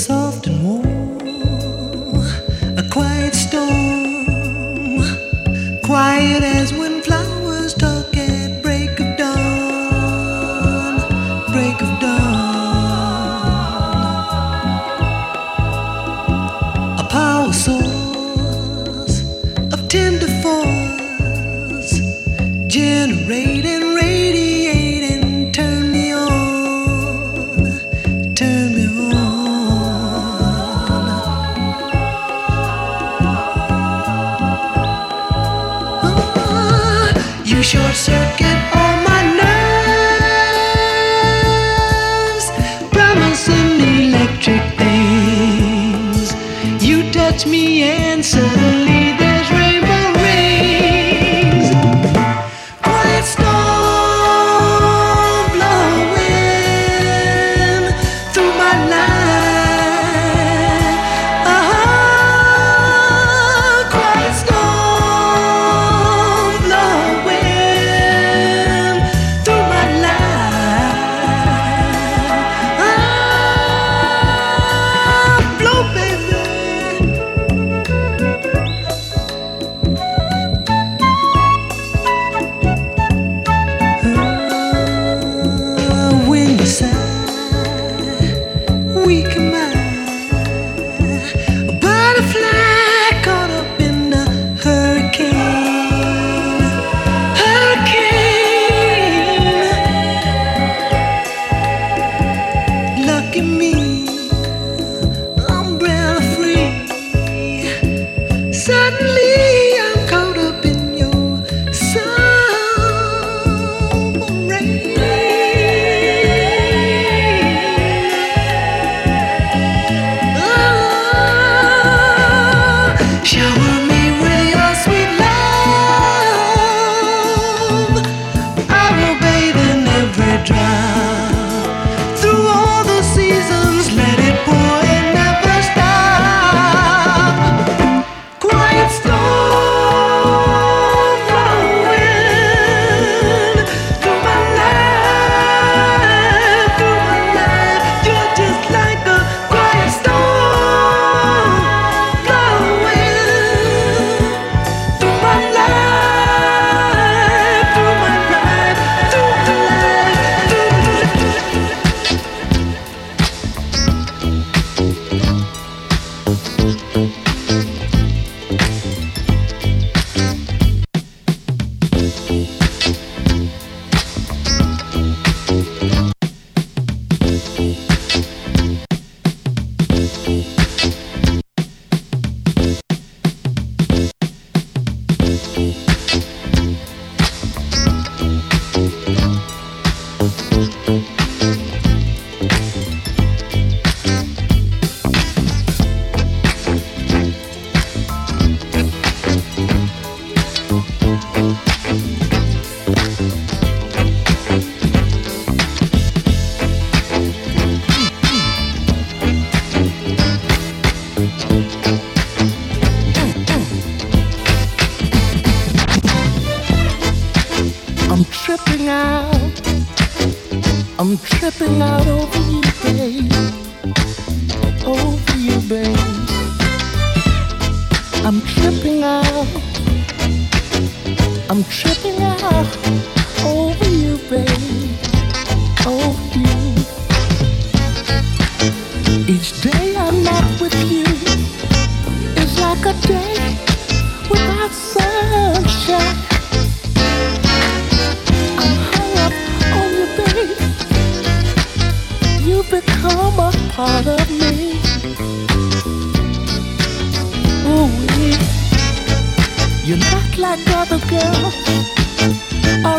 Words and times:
turn 0.08 0.42
and 0.46 0.66
on. 0.66 0.87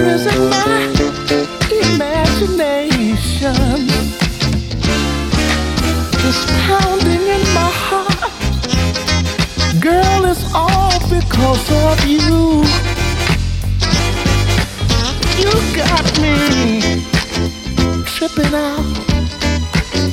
Or 0.09 0.13
is 0.13 0.25
it 0.25 0.39
my 0.49 0.81
imagination? 1.93 3.55
This 6.21 6.39
pounding 6.65 7.25
in 7.35 7.43
my 7.59 7.71
heart, 7.85 8.21
girl, 9.79 10.25
it's 10.25 10.43
all 10.53 10.99
because 11.09 11.65
of 11.85 12.05
you. 12.05 12.63
You 15.41 15.53
got 15.75 16.05
me 16.21 16.35
tripping 18.05 18.53
out, 18.53 18.85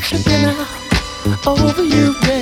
tripping 0.03 0.45
out 0.45 1.47
over 1.47 1.85
you. 1.85 2.36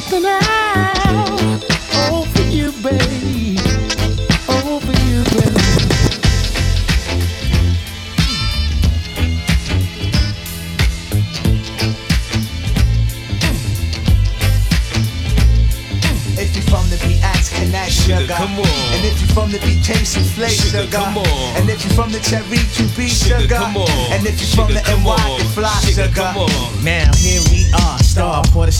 Tripping 0.00 0.26
out 0.26 1.62
over 2.10 2.42
you, 2.50 2.72
babe. 2.82 3.60
Over 4.48 4.92
you, 5.06 5.22
babe. 5.30 5.54
If 16.36 16.56
you 16.56 16.62
from 16.62 16.90
the 16.90 16.98
beat, 17.06 17.22
ask 17.22 17.54
connect 17.54 17.92
sugar. 17.92 18.20
sugar. 18.20 18.34
come 18.34 18.58
on. 18.58 18.66
And 18.66 19.04
if 19.06 19.20
you 19.20 19.28
from 19.28 19.52
the 19.52 19.58
beat, 19.60 19.88
and 19.88 20.26
flake 20.34 20.50
Sugar, 20.50 20.82
sugar. 20.82 20.96
come 20.96 21.18
on. 21.18 21.26
And 21.56 21.70
if 21.70 21.84
you 21.84 21.90
from 21.94 22.10
the 22.10 22.18
cherry, 22.18 22.58
QB 22.74 23.06
Sugar, 23.06 23.40
sugar. 23.42 23.54
come 23.54 23.76
on. 23.76 23.88
And 24.12 24.26
if 24.26 24.40
you 24.40 24.46
from 24.48 24.68
Sugar, 24.68 24.74
the 24.74 24.80
come 24.80 24.82
on. 24.82 24.83
the 24.83 24.83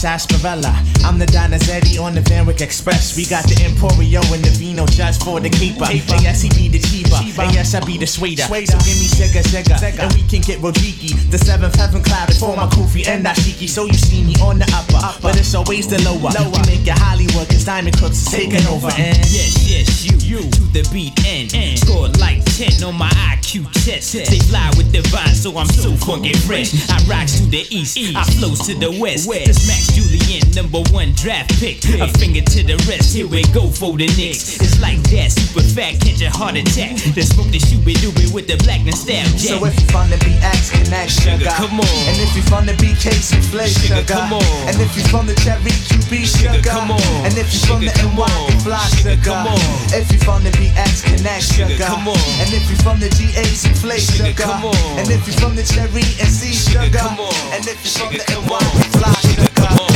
Sarsaparilla. 0.05 0.69
I'm 1.03 1.17
the 1.17 1.25
Donizetti 1.25 1.97
on 1.99 2.13
the 2.13 2.21
Van 2.21 2.45
Wyck 2.45 2.61
Express. 2.61 3.17
We 3.17 3.25
got 3.25 3.41
the 3.49 3.55
Emporio 3.65 4.21
and 4.29 4.45
the 4.45 4.53
Vino 4.53 4.85
just 4.85 5.25
for 5.25 5.39
the 5.39 5.49
keeper. 5.49 5.85
And 5.89 5.97
yes, 6.21 6.43
he 6.45 6.49
be 6.53 6.69
the 6.69 6.77
cheaper. 6.77 7.17
And 7.41 7.49
yes, 7.51 7.73
I 7.73 7.83
be 7.83 7.97
the 7.97 8.05
sweeter. 8.05 8.43
So 8.45 8.77
give 8.85 9.01
me 9.01 9.09
Sega 9.09 9.41
Sega. 9.41 9.81
And 9.97 10.13
we 10.13 10.21
can 10.29 10.41
get 10.45 10.61
Rodiki. 10.61 11.09
The 11.31 11.39
seventh 11.39 11.73
heaven 11.73 12.03
cloud 12.03 12.29
is 12.29 12.39
for 12.39 12.55
my 12.55 12.67
Kufi 12.67 13.07
and 13.07 13.25
Dashiki. 13.25 13.67
So 13.67 13.85
you 13.85 13.97
see 13.97 14.23
me 14.23 14.35
on 14.45 14.59
the 14.59 14.69
upper. 14.77 15.01
But 15.23 15.39
it's 15.39 15.55
always 15.55 15.87
the 15.87 15.97
lower. 16.05 16.29
We 16.53 16.61
make 16.69 16.85
it 16.85 16.93
Hollywood, 17.01 17.49
cause 17.49 17.65
Diamond 17.65 17.97
Crooks 17.97 18.21
is 18.21 18.29
taking 18.29 18.61
over. 18.69 18.93
And 18.93 19.17
Yes, 19.33 19.57
yes, 19.65 20.05
you. 20.05 20.13
You 20.25 20.41
to 20.41 20.61
the 20.73 20.81
beat 20.91 21.13
end. 21.25 21.53
end. 21.53 21.77
Scored 21.77 22.19
like 22.19 22.43
10 22.57 22.83
on 22.83 22.97
my 22.97 23.09
IQ 23.29 23.71
test. 23.85 24.13
They 24.13 24.39
fly 24.49 24.73
with 24.75 24.91
the 24.91 25.01
divine, 25.01 25.35
so 25.35 25.55
I'm 25.57 25.67
so 25.67 25.93
funky 25.97 26.33
fresh. 26.33 26.73
I 26.89 26.97
rocks 27.05 27.37
to 27.37 27.45
the 27.45 27.61
east, 27.69 27.97
I 27.97 28.23
flows 28.37 28.65
to 28.65 28.73
the 28.73 28.89
west. 28.99 29.29
This 29.29 29.67
Max 29.67 29.94
Julian, 30.25 30.49
number 30.57 30.81
one 30.91 31.13
draft 31.13 31.53
pick. 31.59 31.85
A 32.01 32.07
finger 32.17 32.41
to 32.41 32.63
the 32.65 32.77
rest, 32.89 33.13
here 33.13 33.27
we 33.27 33.43
go 33.53 33.69
for 33.69 33.93
the 33.93 34.09
Knicks. 34.17 34.57
It's 34.57 34.81
like 34.81 34.97
that, 35.13 35.29
super 35.31 35.61
fat, 35.61 36.01
catch 36.01 36.21
a 36.21 36.29
heart 36.33 36.57
attack. 36.57 36.97
Then 37.13 37.25
smoke 37.25 37.49
the 37.53 37.61
shooby 37.61 37.93
dooby 38.01 38.33
with 38.33 38.47
the 38.49 38.57
black 38.65 38.81
and 38.81 38.95
jack. 39.05 39.27
So 39.37 39.61
if 39.65 39.77
you 39.77 39.85
from 39.93 40.09
the 40.09 40.17
BX, 40.17 40.71
connect 40.73 41.11
sugar. 41.13 41.45
come 41.53 41.77
on. 41.79 41.93
And 42.09 42.17
if 42.17 42.33
you 42.35 42.41
from 42.41 42.65
the 42.65 42.73
BK, 42.81 43.13
souffle 43.21 43.69
sugar. 43.69 44.01
Sugar, 44.01 44.05
come 44.09 44.33
on. 44.33 44.45
And 44.65 44.77
if 44.81 44.97
you 44.97 45.03
from 45.13 45.27
the 45.29 45.35
Cherry 45.45 45.73
QB, 45.85 46.11
sugar. 46.25 46.61
come 46.65 46.89
on. 46.91 47.01
And 47.21 47.33
if 47.37 47.53
you 47.53 47.61
from 47.69 47.81
the 47.85 47.93
NY, 47.93 48.25
on. 48.25 48.49
fly 48.65 48.81
Sugar, 48.97 49.13
sugar. 49.21 49.29
come 49.29 49.47
on. 49.53 49.61
If 49.93 50.09
you 50.09 50.19
from 50.25 50.41
the 50.41 50.51
BX, 50.57 51.05
connect 51.05 51.43
sugar. 51.53 51.69
Sugar, 51.77 51.85
come 51.85 52.07
on. 52.09 52.17
And 52.41 52.49
if 52.49 52.65
you 52.69 52.77
from 52.81 52.97
the 52.97 53.09
GA, 53.13 53.45
souffle 53.53 53.93
Sugar, 54.01 54.33
sugar. 54.33 54.41
come 54.41 54.65
on. 54.65 54.77
And 54.97 55.05
if 55.11 55.21
you 55.29 55.33
from 55.37 55.53
the 55.53 55.63
Cherry 55.63 56.05
and 56.17 56.31
C, 56.33 56.49
sugar. 56.49 56.89
come 56.97 57.19
on. 57.21 57.33
And 57.53 57.61
if 57.69 57.77
you 57.85 57.91
from 57.93 58.09
Sugar, 58.09 58.25
the 58.25 58.41
NY, 58.41 58.57
on. 58.57 58.89
fly 58.97 59.13
sugar. 59.21 59.45
Here's 59.65 59.94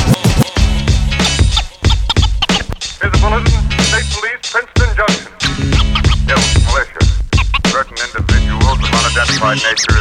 unidentified 9.49 9.69
nature 9.71 9.89
is 9.89 9.98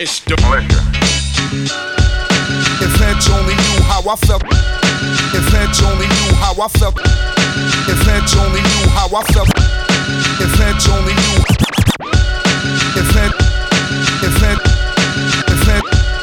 It's 0.00 0.20
the. 0.20 0.38
If 2.78 2.94
heads 3.02 3.28
only 3.34 3.56
knew 3.58 3.82
how 3.82 3.98
I 4.06 4.14
felt. 4.14 4.44
If 4.46 5.42
heads 5.50 5.82
only 5.82 6.06
knew 6.06 6.34
how 6.38 6.54
I 6.54 6.68
felt. 6.68 6.94
If 7.02 7.98
heads 8.06 8.36
only 8.38 8.62
knew 8.62 8.86
how 8.94 9.10
I 9.10 9.26
felt. 9.34 9.50
If 10.38 10.54
heads 10.54 10.86
only 10.86 11.14
knew. 11.18 11.42
If 12.94 13.10
head. 13.10 13.34
If. 14.22 14.38
If. 14.38 14.62
If. 15.50 15.82
If. 15.82 15.82
If. 15.82 16.14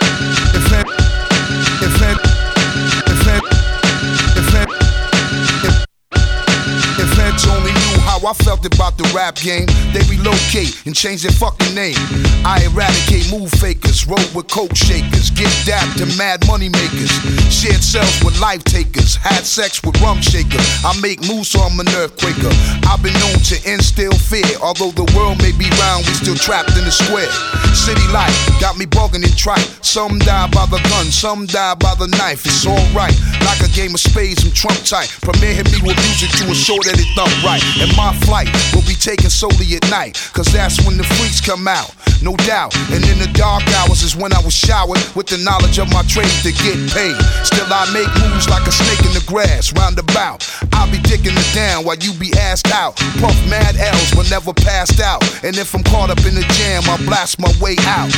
If 6.97 7.11
if 7.11 7.47
only 7.51 7.73
knew 7.73 7.99
how 8.07 8.23
I 8.25 8.31
felt 8.31 8.44
about 8.63 8.95
the 8.95 9.03
rap 9.11 9.35
game, 9.35 9.65
they 9.91 9.99
relocate 10.07 10.85
and 10.85 10.95
change 10.95 11.23
their 11.23 11.35
fucking 11.35 11.73
name. 11.75 11.97
I 12.45 12.63
eradicate 12.63 13.27
move 13.33 13.51
fakers, 13.51 14.07
roll 14.07 14.21
with 14.31 14.47
coke 14.47 14.75
shakers, 14.75 15.31
get 15.31 15.51
dapped 15.65 15.97
to 15.97 16.05
mad 16.15 16.45
money 16.47 16.69
makers. 16.69 17.11
Shared 17.51 17.83
cells 17.83 18.13
with 18.23 18.39
life 18.39 18.63
takers, 18.63 19.15
had 19.17 19.43
sex 19.43 19.81
with 19.83 19.99
rum 19.99 20.21
shaker. 20.21 20.61
I 20.85 20.93
make 21.01 21.25
moves 21.27 21.49
so 21.49 21.59
I'm 21.59 21.79
an 21.79 21.89
earthquaker. 21.97 22.53
I've 22.85 23.01
been 23.01 23.17
known 23.19 23.41
to 23.49 23.55
instill 23.65 24.13
fear, 24.13 24.45
although 24.61 24.91
the 24.91 25.09
world 25.17 25.41
may 25.41 25.51
be 25.51 25.67
round, 25.81 26.05
we 26.05 26.13
still 26.13 26.37
trapped 26.37 26.77
in 26.77 26.85
the 26.85 26.93
square. 26.93 27.29
City 27.73 28.05
life 28.13 28.35
got 28.61 28.77
me 28.77 28.85
bugging 28.85 29.25
and 29.25 29.37
trite. 29.37 29.65
Some 29.81 30.19
die 30.19 30.47
by 30.53 30.65
the 30.69 30.79
gun, 30.93 31.09
some 31.09 31.45
die 31.45 31.75
by 31.75 31.95
the 31.95 32.07
knife. 32.21 32.45
It's 32.45 32.65
alright, 32.65 33.17
like 33.41 33.59
a 33.65 33.71
game 33.73 33.97
of 33.97 33.99
spades, 33.99 34.45
I'm 34.45 34.53
Trump 34.53 34.77
tight. 34.85 35.09
Premier 35.25 35.53
hit 35.53 35.65
me 35.73 35.81
with 35.81 35.97
music 36.05 36.29
to 36.37 36.47
ensure 36.47 36.79
that 36.85 36.99
it 36.99 37.09
thump 37.17 37.33
right. 37.43 37.63
And 37.81 37.89
my 37.97 38.13
flight 38.27 38.44
will 38.73 38.85
be 38.87 38.95
taken 38.95 39.29
solely 39.29 39.75
at 39.75 39.89
night, 39.89 40.15
cause 40.33 40.47
that's 40.51 40.83
when 40.85 40.97
the 40.97 41.03
freaks 41.17 41.41
come 41.41 41.67
out. 41.67 41.93
No 42.21 42.35
doubt, 42.47 42.73
and 42.89 43.03
in 43.05 43.19
the 43.19 43.29
dark 43.33 43.63
hours 43.79 44.01
is 44.01 44.15
when 44.15 44.33
I 44.33 44.39
was 44.39 44.53
showered 44.53 44.97
with 45.15 45.27
the 45.27 45.37
knowledge 45.43 45.77
of 45.77 45.91
my 45.91 46.01
trade 46.07 46.31
to 46.41 46.51
get 46.51 46.77
paid. 46.95 47.17
Still, 47.43 47.67
I 47.69 47.85
make 47.91 48.09
moves 48.23 48.49
like 48.49 48.65
a 48.65 48.71
snake 48.71 49.03
in 49.05 49.13
the 49.13 49.23
grass, 49.27 49.73
roundabout. 49.73 50.47
I'll 50.73 50.89
be 50.89 50.97
digging 51.03 51.35
it 51.35 51.51
down 51.53 51.85
while 51.85 51.97
you 51.97 52.13
be 52.17 52.31
assed 52.49 52.71
out. 52.71 52.95
Puff 53.19 53.35
mad 53.49 53.75
L's 53.75 54.11
but 54.15 54.29
never 54.29 54.53
passed 54.53 54.99
out. 55.01 55.21
And 55.43 55.57
if 55.57 55.75
I'm 55.75 55.83
caught 55.83 56.09
up 56.09 56.23
in 56.25 56.35
the 56.35 56.45
jam, 56.55 56.83
I 56.87 56.97
blast 57.05 57.39
my 57.39 57.51
way 57.59 57.75
out. 57.85 58.09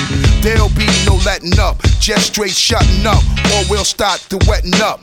There'll 0.41 0.74
be 0.77 0.88
no 1.05 1.17
letting 1.25 1.57
up, 1.60 1.81
just 2.00 2.34
straight 2.34 2.55
shutting 2.55 3.05
up, 3.05 3.24
or 3.53 3.65
we'll 3.69 3.88
start 3.88 4.22
to 4.29 4.38
wetting 4.48 4.77
up. 4.81 5.01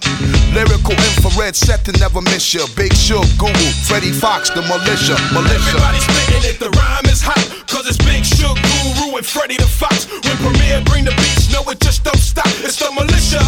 Lyrical 0.55 0.95
infrared 0.95 1.57
set 1.57 1.85
to 1.85 1.93
never 1.99 2.23
miss 2.23 2.55
ya. 2.55 2.65
Big 2.77 2.95
Shug, 2.95 3.27
Guru, 3.39 3.69
Freddie 3.85 4.13
Foxxx, 4.13 4.51
the 4.55 4.63
militia, 4.63 5.14
militia. 5.33 5.55
Everybody 5.55 6.01
spitting 6.01 6.45
it, 6.51 6.57
the 6.59 6.71
rhyme 6.71 7.07
is 7.07 7.23
hot. 7.23 7.45
Cause 7.67 7.87
it's 7.87 7.99
Big 8.03 8.25
Shug, 8.25 8.57
Guru, 8.57 9.17
and 9.17 9.27
Freddy 9.27 9.57
the 9.57 9.67
Fox. 9.67 10.07
When 10.11 10.37
Premier 10.43 10.83
bring 10.85 11.05
the 11.05 11.15
beats, 11.17 11.53
no, 11.53 11.63
it 11.71 11.81
just 11.81 12.05
don't 12.05 12.19
stop. 12.19 12.51
It's 12.63 12.79
the 12.79 12.91
militia. 12.91 13.41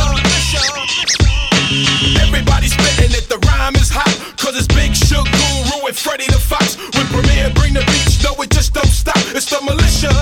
Everybody 2.23 2.69
spitting 2.69 3.13
it, 3.17 3.29
the 3.29 3.39
rhyme 3.47 3.77
is 3.77 3.91
hot. 3.91 4.13
Cause 4.39 4.57
it's 4.57 4.69
Big 4.69 4.95
Shug, 4.95 5.27
Guru, 5.27 5.87
and 5.87 5.97
Freddy 5.97 6.27
the 6.27 6.39
Fox. 6.39 6.77
When 6.95 7.07
Premier 7.11 7.51
bring 7.55 7.75
the 7.75 7.85
beats, 7.87 8.23
no, 8.23 8.35
it 8.43 8.51
just 8.51 8.73
don't 8.75 8.87
stop. 8.87 9.19
It's 9.35 9.47
the 9.51 9.61
militia. 9.63 10.13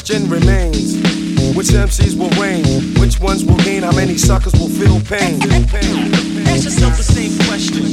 Question 0.00 0.30
remains 0.30 0.94
which 1.54 1.66
MCs 1.68 2.16
will 2.16 2.30
reign? 2.40 2.64
Which 2.98 3.20
ones 3.20 3.44
will 3.44 3.58
gain? 3.58 3.82
How 3.82 3.92
many 3.92 4.16
suckers 4.16 4.54
will 4.54 4.70
feel 4.70 4.98
pain? 5.00 5.42
Ask 6.46 6.64
yourself 6.64 6.96
the 6.96 7.02
same 7.02 7.36
question. 7.46 7.84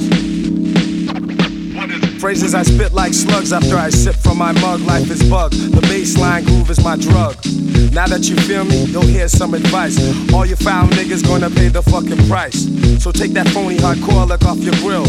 Phrases 2.19 2.55
I 2.55 2.63
spit 2.63 2.93
like 2.93 3.13
slugs 3.13 3.51
after 3.51 3.75
I 3.75 3.89
sip 3.89 4.15
from 4.15 4.37
my 4.37 4.53
mug. 4.53 4.79
Life 4.81 5.11
is 5.11 5.21
bug. 5.29 5.51
The 5.51 5.81
baseline 5.81 6.45
groove 6.45 6.69
is 6.69 6.81
my 6.81 6.95
drug. 6.95 7.35
Now 7.91 8.07
that 8.07 8.29
you 8.29 8.35
feel 8.35 8.65
me, 8.65 8.85
you'll 8.85 9.01
hear 9.05 9.27
some 9.27 9.53
advice. 9.53 9.97
All 10.33 10.45
you 10.45 10.55
foul 10.55 10.87
niggas 10.87 11.25
gonna 11.25 11.49
pay 11.49 11.67
the 11.67 11.81
fucking 11.81 12.27
price. 12.27 12.67
So 13.01 13.11
take 13.11 13.31
that 13.33 13.47
phony 13.49 13.77
hardcore 13.77 14.27
look 14.27 14.43
off 14.45 14.57
your 14.59 14.75
grill. 14.75 15.05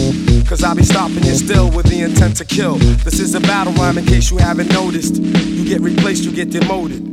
Cause 0.47 0.63
I'll 0.63 0.75
be 0.75 0.83
stopping 0.83 1.25
you 1.25 1.35
still 1.35 1.71
with 1.71 1.87
the 1.87 2.01
intent 2.03 2.37
to 2.39 2.45
kill. 2.45 2.77
This 3.05 3.21
is 3.21 3.35
a 3.35 3.41
battle 3.41 3.73
rhyme 3.75 3.99
in 3.99 4.07
case 4.07 4.31
you 4.31 4.39
haven't 4.39 4.73
noticed. 4.73 5.17
You 5.17 5.65
get 5.65 5.81
replaced, 5.81 6.25
you 6.25 6.33
get 6.33 6.51
demoted. 6.51 7.08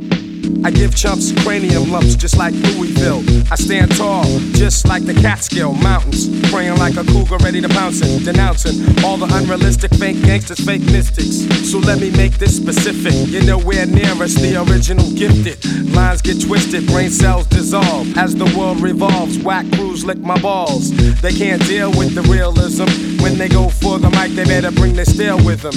I 0.64 0.72
give 0.72 0.96
chumps 0.96 1.32
cranium 1.44 1.92
lumps 1.92 2.16
just 2.16 2.38
like 2.38 2.54
Louisville. 2.54 3.24
I 3.52 3.56
stand 3.56 3.96
tall, 3.96 4.26
just 4.54 4.88
like 4.88 5.06
the 5.06 5.14
Catskill 5.14 5.74
Mountains. 5.74 6.28
Preying 6.52 6.78
like 6.78 6.98
a 6.98 7.04
cougar 7.04 7.38
ready 7.38 7.62
to 7.62 7.70
pounce 7.70 8.02
it. 8.02 8.26
Denouncing 8.26 9.04
all 9.04 9.18
the 9.18 9.28
unrealistic 9.36 9.94
fake 9.96 10.22
gangsters, 10.24 10.60
fake 10.60 10.82
mystics. 10.82 11.46
So 11.70 11.80
let 11.80 12.00
me 12.00 12.12
make 12.12 12.34
this 12.38 12.56
specific. 12.56 13.14
You're 13.28 13.44
nowhere 13.44 13.86
near 13.86 14.12
us, 14.22 14.36
the 14.36 14.62
original 14.68 15.10
gifted. 15.12 15.64
Lines 15.94 16.22
get 16.22 16.42
twisted, 16.42 16.88
brain 16.88 17.10
cells 17.10 17.48
dissolve. 17.48 18.18
As 18.18 18.36
the 18.36 18.46
world 18.58 18.82
revolves, 18.82 19.38
whack 19.40 19.66
crews 19.74 20.04
lick 20.06 20.18
my 20.20 20.40
balls. 20.42 20.92
They 21.22 21.34
can't 21.34 21.64
deal 21.68 21.92
with 21.92 22.16
the 22.16 22.22
realism. 22.24 22.86
When 23.22 23.38
they 23.38 23.50
go 23.50 23.70
for 23.70 24.00
the 24.00 24.10
mic, 24.10 24.32
they 24.32 24.46
better 24.46 24.72
bring 24.72 24.94
their 24.94 25.06
steel 25.06 25.38
with 25.44 25.62
them. 25.62 25.76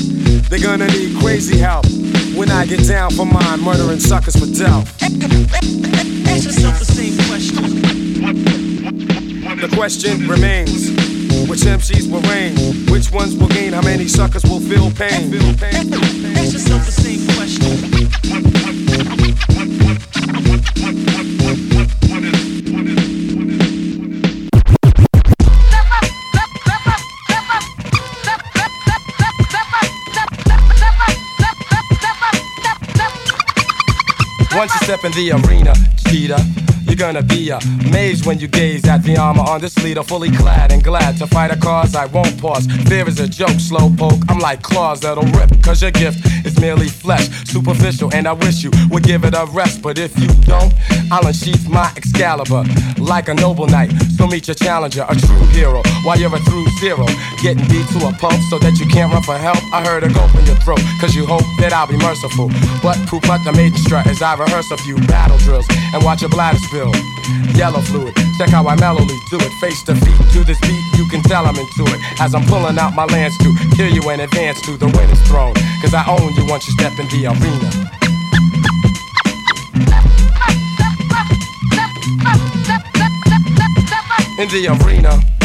They're 0.48 0.58
gonna 0.58 0.88
need 0.88 1.18
crazy 1.20 1.58
help. 1.58 1.86
When 2.38 2.52
I 2.52 2.66
get 2.66 2.86
down 2.86 3.10
for 3.10 3.26
mine, 3.26 3.60
murdering 3.60 3.98
suckers 3.98 4.36
for 4.36 4.46
death. 4.46 5.02
Ask 5.02 6.44
yourself 6.44 6.78
the 6.78 6.84
same 6.84 7.16
question. 7.26 7.82
The 9.56 9.68
question 9.74 10.28
remains. 10.28 10.90
Which 11.48 11.62
MCs 11.62 12.08
will 12.08 12.22
reign? 12.30 12.54
Which 12.92 13.10
ones 13.10 13.34
will 13.34 13.48
gain? 13.48 13.72
How 13.72 13.82
many 13.82 14.06
suckers 14.06 14.44
will 14.44 14.60
feel 14.60 14.88
pain? 14.92 15.32
Feel 15.32 15.52
pain. 15.56 15.92
Ask 16.36 16.52
yourself 16.52 16.86
the 16.86 16.92
same 16.92 17.26
question. 17.34 17.98
Once 34.54 34.72
you 34.74 34.80
step 34.80 35.04
in 35.04 35.12
the 35.12 35.30
arena, 35.32 35.74
cheetah, 36.08 36.40
you're 36.84 36.96
gonna 36.96 37.22
be 37.22 37.50
amazed 37.50 38.24
when 38.24 38.38
you 38.38 38.48
gaze 38.48 38.86
at 38.88 39.02
the 39.02 39.16
armor 39.16 39.42
on 39.42 39.60
this 39.60 39.76
leader, 39.84 40.02
fully 40.02 40.30
clad 40.30 40.72
and 40.72 40.82
glad 40.82 41.16
to 41.18 41.26
fight 41.26 41.50
a 41.50 41.56
cause. 41.56 41.94
I 41.94 42.06
won't 42.06 42.40
pause. 42.40 42.66
Fear 42.88 43.08
is 43.08 43.20
a 43.20 43.28
joke, 43.28 43.60
slow 43.60 43.90
poke. 43.96 44.22
I'm 44.28 44.38
like 44.38 44.62
claws 44.62 45.00
that'll 45.00 45.24
rip, 45.38 45.50
cause 45.62 45.82
your 45.82 45.90
gift 45.90 46.26
is 46.44 46.58
merely 46.60 46.88
flesh, 46.88 47.28
superficial, 47.44 48.12
and 48.14 48.26
I 48.26 48.32
wish 48.32 48.62
you 48.62 48.70
would 48.90 49.02
give 49.02 49.24
it 49.24 49.34
a 49.34 49.46
rest. 49.52 49.82
But 49.82 49.98
if 49.98 50.18
you 50.18 50.28
don't, 50.44 50.72
I'll 51.10 51.26
unsheath 51.26 51.68
my 51.68 51.92
Excalibur 51.96 52.64
like 52.98 53.28
a 53.28 53.34
noble 53.34 53.66
knight. 53.66 53.90
So 54.16 54.26
meet 54.26 54.48
your 54.48 54.54
challenger, 54.54 55.04
a 55.08 55.14
true 55.14 55.46
hero, 55.54 55.82
while 56.04 56.18
you're 56.18 56.34
a 56.34 56.40
true 56.40 56.66
zero, 56.80 57.06
getting 57.42 57.66
beat 57.68 57.86
to 57.94 58.08
a 58.08 58.12
pulp 58.12 58.38
so 58.50 58.58
that 58.58 58.78
you 58.78 58.86
can't 58.86 59.12
run 59.12 59.22
for 59.22 59.38
help. 59.38 59.58
I 59.72 59.84
heard 59.84 60.04
a 60.04 60.12
gulp 60.12 60.34
in 60.34 60.44
your 60.46 60.56
throat, 60.56 60.80
cause 61.00 61.14
you 61.14 61.26
hope 61.26 61.46
that 61.60 61.72
I'll 61.72 61.86
be 61.86 61.96
merciful. 61.98 62.50
But 62.82 62.98
poop 63.06 63.28
out 63.28 63.44
the 63.44 63.52
maiden 63.52 63.78
strut 63.78 64.06
as 64.06 64.22
I 64.22 64.34
rehearse 64.34 64.70
a 64.70 64.76
few 64.78 64.96
battle 65.06 65.38
drills 65.38 65.66
and 65.94 66.04
watch 66.04 66.22
your 66.22 66.30
bladder 66.30 66.58
spill. 66.58 66.92
Yellow 67.54 67.80
fluid, 67.80 68.14
check 68.38 68.48
how 68.50 68.66
I 68.66 68.76
mellowly 68.76 69.18
do 69.30 69.36
it. 69.36 69.52
Face 69.60 69.82
to 69.84 69.94
feet 69.94 70.16
to 70.32 70.44
this 70.44 70.60
beat, 70.60 70.82
you 70.96 71.06
can 71.08 71.22
tell 71.22 71.46
I'm 71.46 71.56
into 71.56 71.84
it. 71.92 72.00
As 72.20 72.34
I'm 72.34 72.44
pulling 72.46 72.78
out 72.78 72.94
my 72.94 73.04
lance 73.06 73.36
to 73.38 73.50
kill 73.76 73.90
you 73.92 74.02
in 74.10 74.20
advance 74.20 74.60
to 74.62 74.76
the 74.76 74.86
winner's 74.86 75.20
throne. 75.28 75.54
Cause 75.82 75.94
I 75.94 76.04
own 76.06 76.34
you 76.38 76.46
once 76.50 76.66
you 76.66 76.72
step 76.74 76.92
in 76.98 77.06
the 77.08 77.26
arena. 77.26 77.70
in 84.40 84.48
the 84.50 84.68
arena. 84.68 85.37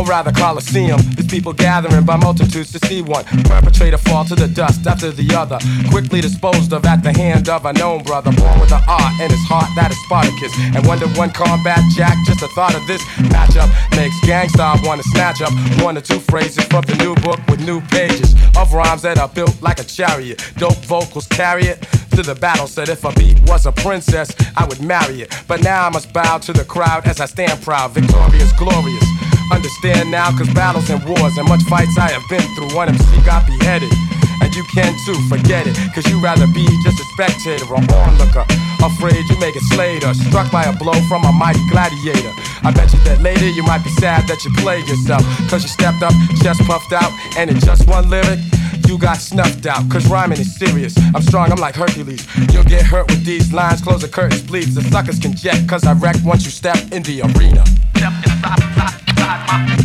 Or 0.00 0.06
rather 0.06 0.32
Coliseum, 0.32 0.98
These 1.14 1.26
people 1.26 1.52
gathering 1.52 2.06
by 2.06 2.16
multitudes 2.16 2.72
to 2.72 2.78
see 2.86 3.02
one 3.02 3.22
perpetrator 3.44 3.98
fall 3.98 4.24
to 4.24 4.34
the 4.34 4.48
dust 4.48 4.86
after 4.86 5.10
the 5.10 5.36
other, 5.36 5.58
quickly 5.90 6.22
disposed 6.22 6.72
of 6.72 6.86
at 6.86 7.02
the 7.02 7.12
hand 7.12 7.50
of 7.50 7.66
a 7.66 7.72
known 7.74 8.02
brother, 8.04 8.32
born 8.32 8.58
with 8.60 8.72
an 8.72 8.80
art 8.88 9.12
in 9.20 9.28
his 9.28 9.44
heart 9.44 9.68
that 9.76 9.90
is 9.90 10.02
Spartacus. 10.06 10.56
And 10.74 10.86
one 10.86 11.00
to 11.00 11.08
one 11.20 11.28
combat 11.28 11.80
jack, 11.94 12.16
just 12.24 12.40
the 12.40 12.48
thought 12.48 12.74
of 12.74 12.86
this 12.86 13.02
matchup 13.28 13.68
makes 13.94 14.16
gangsta 14.24 14.82
wanna 14.86 15.02
snatch 15.02 15.42
up 15.42 15.52
one 15.84 15.98
or 15.98 16.00
two 16.00 16.18
phrases 16.18 16.64
from 16.64 16.82
the 16.86 16.96
new 16.96 17.14
book 17.16 17.38
with 17.48 17.60
new 17.60 17.82
pages 17.92 18.34
of 18.56 18.72
rhymes 18.72 19.02
that 19.02 19.18
are 19.18 19.28
built 19.28 19.60
like 19.60 19.80
a 19.80 19.84
chariot. 19.84 20.40
Dope 20.56 20.82
vocals 20.86 21.26
carry 21.26 21.64
it 21.64 21.82
to 22.16 22.22
the 22.22 22.34
battle. 22.34 22.66
Said 22.66 22.88
if 22.88 23.04
a 23.04 23.12
beat 23.12 23.38
was 23.40 23.66
a 23.66 23.72
princess, 23.72 24.34
I 24.56 24.64
would 24.64 24.80
marry 24.80 25.20
it. 25.20 25.34
But 25.46 25.62
now 25.62 25.86
I 25.86 25.90
must 25.90 26.10
bow 26.14 26.38
to 26.38 26.54
the 26.54 26.64
crowd 26.64 27.06
as 27.06 27.20
I 27.20 27.26
stand 27.26 27.60
proud, 27.60 27.90
victorious, 27.90 28.50
glorious. 28.54 29.29
Understand 29.50 30.10
now, 30.10 30.30
cause 30.30 30.48
battles 30.54 30.88
and 30.90 31.02
wars 31.04 31.36
and 31.36 31.48
much 31.48 31.62
fights 31.64 31.98
I 31.98 32.10
have 32.10 32.26
been 32.28 32.42
through. 32.54 32.74
One 32.74 32.88
MC 32.88 33.02
got 33.26 33.46
beheaded. 33.46 33.92
And 34.40 34.54
you 34.54 34.64
can 34.72 34.94
too, 35.04 35.18
forget 35.28 35.66
it. 35.66 35.76
Cause 35.94 36.06
you 36.08 36.20
rather 36.22 36.46
be 36.46 36.64
just 36.82 36.98
a 36.98 37.04
spectator 37.12 37.66
or 37.68 37.82
onlooker. 37.82 38.46
Afraid 38.80 39.28
you 39.28 39.38
may 39.38 39.52
get 39.52 39.62
slayed 39.74 40.04
or 40.04 40.14
struck 40.14 40.50
by 40.50 40.64
a 40.64 40.72
blow 40.72 40.96
from 41.08 41.24
a 41.24 41.32
mighty 41.32 41.60
gladiator. 41.68 42.32
I 42.62 42.72
bet 42.72 42.92
you 42.92 43.00
that 43.04 43.20
later 43.20 43.48
you 43.48 43.62
might 43.62 43.84
be 43.84 43.90
sad 44.00 44.26
that 44.28 44.44
you 44.44 44.50
played 44.62 44.88
yourself. 44.88 45.22
Cause 45.50 45.62
you 45.62 45.68
stepped 45.68 46.02
up, 46.02 46.14
chest 46.42 46.60
puffed 46.64 46.92
out, 46.92 47.12
and 47.36 47.50
in 47.50 47.60
just 47.60 47.86
one 47.86 48.08
lyric, 48.08 48.40
you 48.90 48.98
got 48.98 49.18
snuffed 49.18 49.66
out, 49.66 49.88
cause 49.88 50.04
rhyming 50.10 50.40
is 50.40 50.56
serious. 50.56 50.96
I'm 51.14 51.22
strong, 51.22 51.52
I'm 51.52 51.60
like 51.60 51.76
Hercules. 51.76 52.26
You'll 52.52 52.64
get 52.64 52.82
hurt 52.82 53.06
with 53.08 53.24
these 53.24 53.52
lines, 53.52 53.80
close 53.80 54.02
the 54.02 54.08
curtains, 54.08 54.42
please. 54.42 54.74
The 54.74 54.82
suckers 54.82 55.20
can 55.20 55.32
jet, 55.32 55.68
cause 55.68 55.84
I 55.84 55.92
wreck 55.92 56.16
once 56.24 56.44
you 56.44 56.50
step 56.50 56.76
in 56.90 57.04
the 57.04 57.22
arena. 57.22 57.64
Step 57.96 58.12
inside, 58.24 58.62
inside, 58.62 59.08
inside 59.08 59.46
my. 59.46 59.79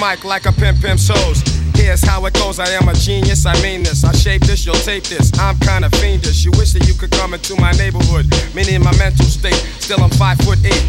Mic 0.00 0.24
like 0.24 0.46
a 0.46 0.52
pimp 0.52 0.80
pimp 0.80 0.98
shows. 0.98 1.44
Here's 1.76 2.02
how 2.02 2.24
it 2.24 2.32
goes. 2.32 2.58
I 2.58 2.68
am 2.70 2.88
a 2.88 2.94
genius. 2.94 3.44
I 3.44 3.54
mean 3.60 3.82
this. 3.82 4.02
I 4.02 4.12
shape 4.12 4.42
this. 4.42 4.64
You'll 4.64 4.74
tape 4.76 5.04
this. 5.04 5.30
I'm 5.38 5.58
kinda 5.60 5.90
fiendish. 6.00 6.42
You 6.44 6.52
wish 6.52 6.72
that 6.72 6.88
you 6.88 6.94
could 6.94 7.10
come 7.10 7.34
into 7.34 7.54
my 7.56 7.72
neighborhood. 7.72 8.26
Meaning 8.54 8.82
my 8.82 8.96
mental 8.96 9.26
state. 9.26 9.60
Still 9.78 10.00
I'm 10.02 10.10
five 10.10 10.38
foot 10.38 10.58
eight. 10.64 10.84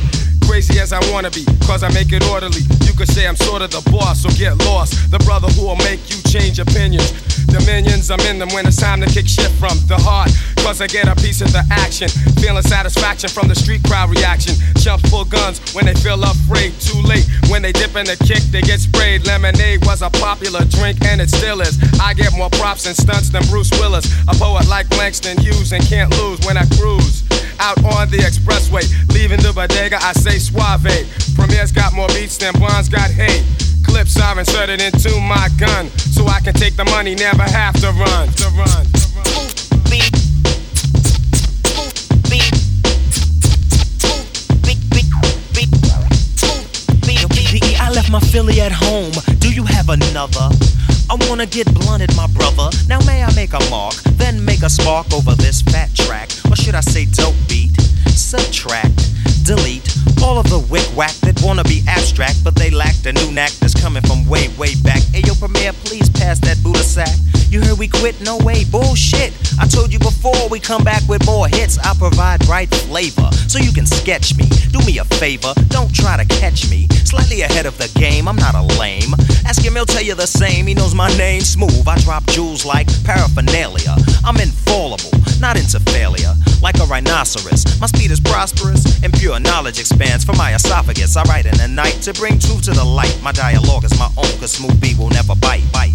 Crazy 0.47 0.79
as 0.79 0.91
I 0.91 0.99
wanna 1.11 1.29
be, 1.31 1.45
cause 1.67 1.83
I 1.83 1.89
make 1.93 2.11
it 2.11 2.27
orderly. 2.27 2.63
You 2.83 2.93
could 2.93 3.07
say 3.07 3.27
I'm 3.27 3.37
sort 3.37 3.61
of 3.61 3.71
the 3.71 3.79
boss, 3.89 4.23
so 4.23 4.29
get 4.35 4.57
lost. 4.65 5.11
The 5.11 5.19
brother 5.19 5.47
who 5.47 5.67
will 5.67 5.77
make 5.77 6.01
you 6.09 6.19
change 6.27 6.59
opinions. 6.59 7.11
Dominions, 7.47 8.11
I'm 8.11 8.19
in 8.21 8.39
them 8.39 8.49
when 8.49 8.65
it's 8.65 8.75
time 8.75 8.99
to 9.01 9.07
kick 9.07 9.27
shit 9.27 9.51
from 9.59 9.77
the 9.87 9.95
heart. 9.95 10.31
Cause 10.57 10.81
I 10.81 10.87
get 10.87 11.07
a 11.07 11.15
piece 11.15 11.39
of 11.39 11.51
the 11.53 11.63
action. 11.71 12.09
Feeling 12.41 12.63
satisfaction 12.63 13.29
from 13.29 13.47
the 13.47 13.55
street 13.55 13.83
crowd 13.83 14.09
reaction. 14.09 14.55
Chumps 14.75 15.09
pull 15.09 15.25
guns 15.25 15.59
when 15.73 15.85
they 15.85 15.95
feel 15.95 16.21
afraid. 16.23 16.73
Too 16.81 16.99
late 17.01 17.27
when 17.51 17.61
they 17.61 17.71
dip 17.71 17.95
in 17.95 18.05
the 18.09 18.17
kick, 18.25 18.41
they 18.49 18.61
get 18.61 18.79
sprayed. 18.79 19.27
Lemonade 19.27 19.85
was 19.85 20.01
a 20.01 20.09
popular 20.09 20.65
drink 20.65 20.97
and 21.05 21.21
it 21.21 21.29
still 21.29 21.61
is. 21.61 21.77
I 22.01 22.15
get 22.15 22.33
more 22.33 22.49
props 22.49 22.87
and 22.87 22.95
stunts 22.95 23.29
than 23.29 23.43
Bruce 23.53 23.69
Willis. 23.77 24.09
A 24.27 24.33
poet 24.33 24.67
like 24.67 24.89
Langston 24.97 25.37
Hughes 25.37 25.71
and 25.71 25.83
can't 25.85 26.09
lose 26.17 26.39
when 26.47 26.57
I 26.57 26.65
cruise. 26.79 27.21
Out 27.59 27.77
on 27.93 28.09
the 28.09 28.17
expressway, 28.17 28.89
leaving 29.13 29.39
the 29.41 29.53
bodega, 29.53 30.01
I 30.01 30.13
say 30.13 30.39
suave. 30.39 30.89
Premier's 31.37 31.71
got 31.71 31.93
more 31.93 32.07
beats 32.07 32.37
than 32.37 32.53
Bonds 32.57 32.89
got 32.89 33.11
hate. 33.11 33.45
Clips 33.85 34.17
I 34.17 34.31
car 34.31 34.39
and 34.39 34.49
shred 34.49 34.69
it 34.69 34.81
into 34.81 35.19
my 35.19 35.49
gun. 35.57 35.89
So 36.15 36.25
I 36.27 36.39
can 36.39 36.53
take 36.53 36.75
the 36.75 36.85
money, 36.85 37.15
never 37.15 37.43
have 37.43 37.75
to 37.81 37.87
run. 37.91 38.27
To 38.29 38.47
run. 38.55 38.87
I 39.91 39.91
left 39.91 40.20
my 48.11 48.19
Philly 48.19 48.59
at 48.59 48.73
home. 48.73 49.13
Do 49.39 49.53
you 49.53 49.63
have 49.63 49.87
another? 49.87 50.49
I 51.09 51.15
wanna 51.29 51.45
get 51.45 51.73
blunted, 51.73 52.13
my 52.17 52.27
brother. 52.27 52.69
Now 52.87 52.99
may 53.05 53.23
I 53.23 53.33
make 53.35 53.53
a 53.53 53.69
mark, 53.69 53.95
then 54.19 54.43
make 54.43 54.63
a 54.63 54.69
spark 54.69 55.13
over 55.13 55.33
this 55.35 55.61
fat 55.61 55.89
track, 55.95 56.29
or 56.49 56.57
should 56.57 56.75
I 56.75 56.81
say 56.81 57.05
dope 57.05 57.35
beat? 57.47 57.71
Subtract, 58.11 58.91
delete 59.45 59.87
all 60.21 60.37
of 60.37 60.49
the 60.49 60.59
wick 60.59 60.85
whack 60.95 61.15
that 61.23 61.41
wanna 61.41 61.63
be 61.63 61.83
abstract, 61.87 62.43
but 62.43 62.53
they 62.55 62.69
lack 62.69 62.95
the 62.97 63.13
new 63.13 63.31
knack 63.31 63.51
that's 63.63 63.79
coming 63.79 64.03
from 64.03 64.27
way, 64.27 64.49
way 64.59 64.75
back. 64.83 65.01
Hey 65.13 65.23
yo, 65.25 65.33
Premier, 65.35 65.71
please 65.85 66.09
pass 66.09 66.37
that 66.39 66.61
Buddha 66.61 66.83
sack. 66.83 67.15
You 67.51 67.59
heard 67.59 67.77
we 67.77 67.89
quit? 67.89 68.21
No 68.21 68.37
way, 68.37 68.63
bullshit. 68.63 69.33
I 69.59 69.67
told 69.67 69.91
you 69.91 69.99
before 69.99 70.47
we 70.47 70.57
come 70.57 70.85
back 70.85 71.03
with 71.09 71.25
more 71.25 71.49
hits. 71.49 71.77
I 71.77 71.93
provide 71.95 72.47
right 72.47 72.73
flavor, 72.87 73.29
so 73.49 73.59
you 73.59 73.73
can 73.73 73.85
sketch 73.85 74.37
me. 74.37 74.45
Do 74.71 74.79
me 74.85 74.99
a 74.99 75.03
favor, 75.03 75.53
don't 75.67 75.93
try 75.93 76.15
to 76.15 76.23
catch 76.23 76.71
me. 76.71 76.87
Slightly 77.03 77.41
ahead 77.41 77.65
of 77.65 77.77
the 77.77 77.91
game, 77.99 78.29
I'm 78.29 78.37
not 78.37 78.55
a 78.55 78.61
lame. 78.79 79.13
Ask 79.45 79.61
him, 79.61 79.73
he'll 79.73 79.85
tell 79.85 80.01
you 80.01 80.15
the 80.15 80.27
same. 80.27 80.65
He 80.65 80.73
knows 80.73 80.95
my 80.95 81.09
name, 81.17 81.41
smooth. 81.41 81.85
I 81.85 81.99
drop 81.99 82.25
jewels 82.27 82.65
like 82.65 82.87
paraphernalia. 83.03 83.97
I'm 84.23 84.37
infallible, 84.37 85.11
not 85.41 85.57
into 85.57 85.81
failure. 85.91 86.33
Like 86.61 86.79
a 86.79 86.85
rhinoceros, 86.85 87.65
my 87.81 87.87
speed 87.87 88.11
is 88.11 88.21
prosperous, 88.21 89.03
and 89.03 89.11
pure 89.11 89.41
knowledge 89.41 89.77
expands 89.77 90.23
from 90.23 90.37
my 90.37 90.55
esophagus. 90.55 91.17
I 91.17 91.23
write 91.23 91.47
in 91.47 91.57
the 91.57 91.67
night 91.67 91.99
to 92.03 92.13
bring 92.13 92.39
truth 92.39 92.63
to 92.63 92.71
the 92.71 92.85
light. 92.85 93.19
My 93.21 93.33
dialogue 93.33 93.83
is 93.83 93.99
my 93.99 94.09
own, 94.15 94.39
cause 94.39 94.53
smooth 94.53 94.79
B 94.79 94.95
will 94.97 95.09
never 95.09 95.35
bite. 95.35 95.69
bite. 95.73 95.91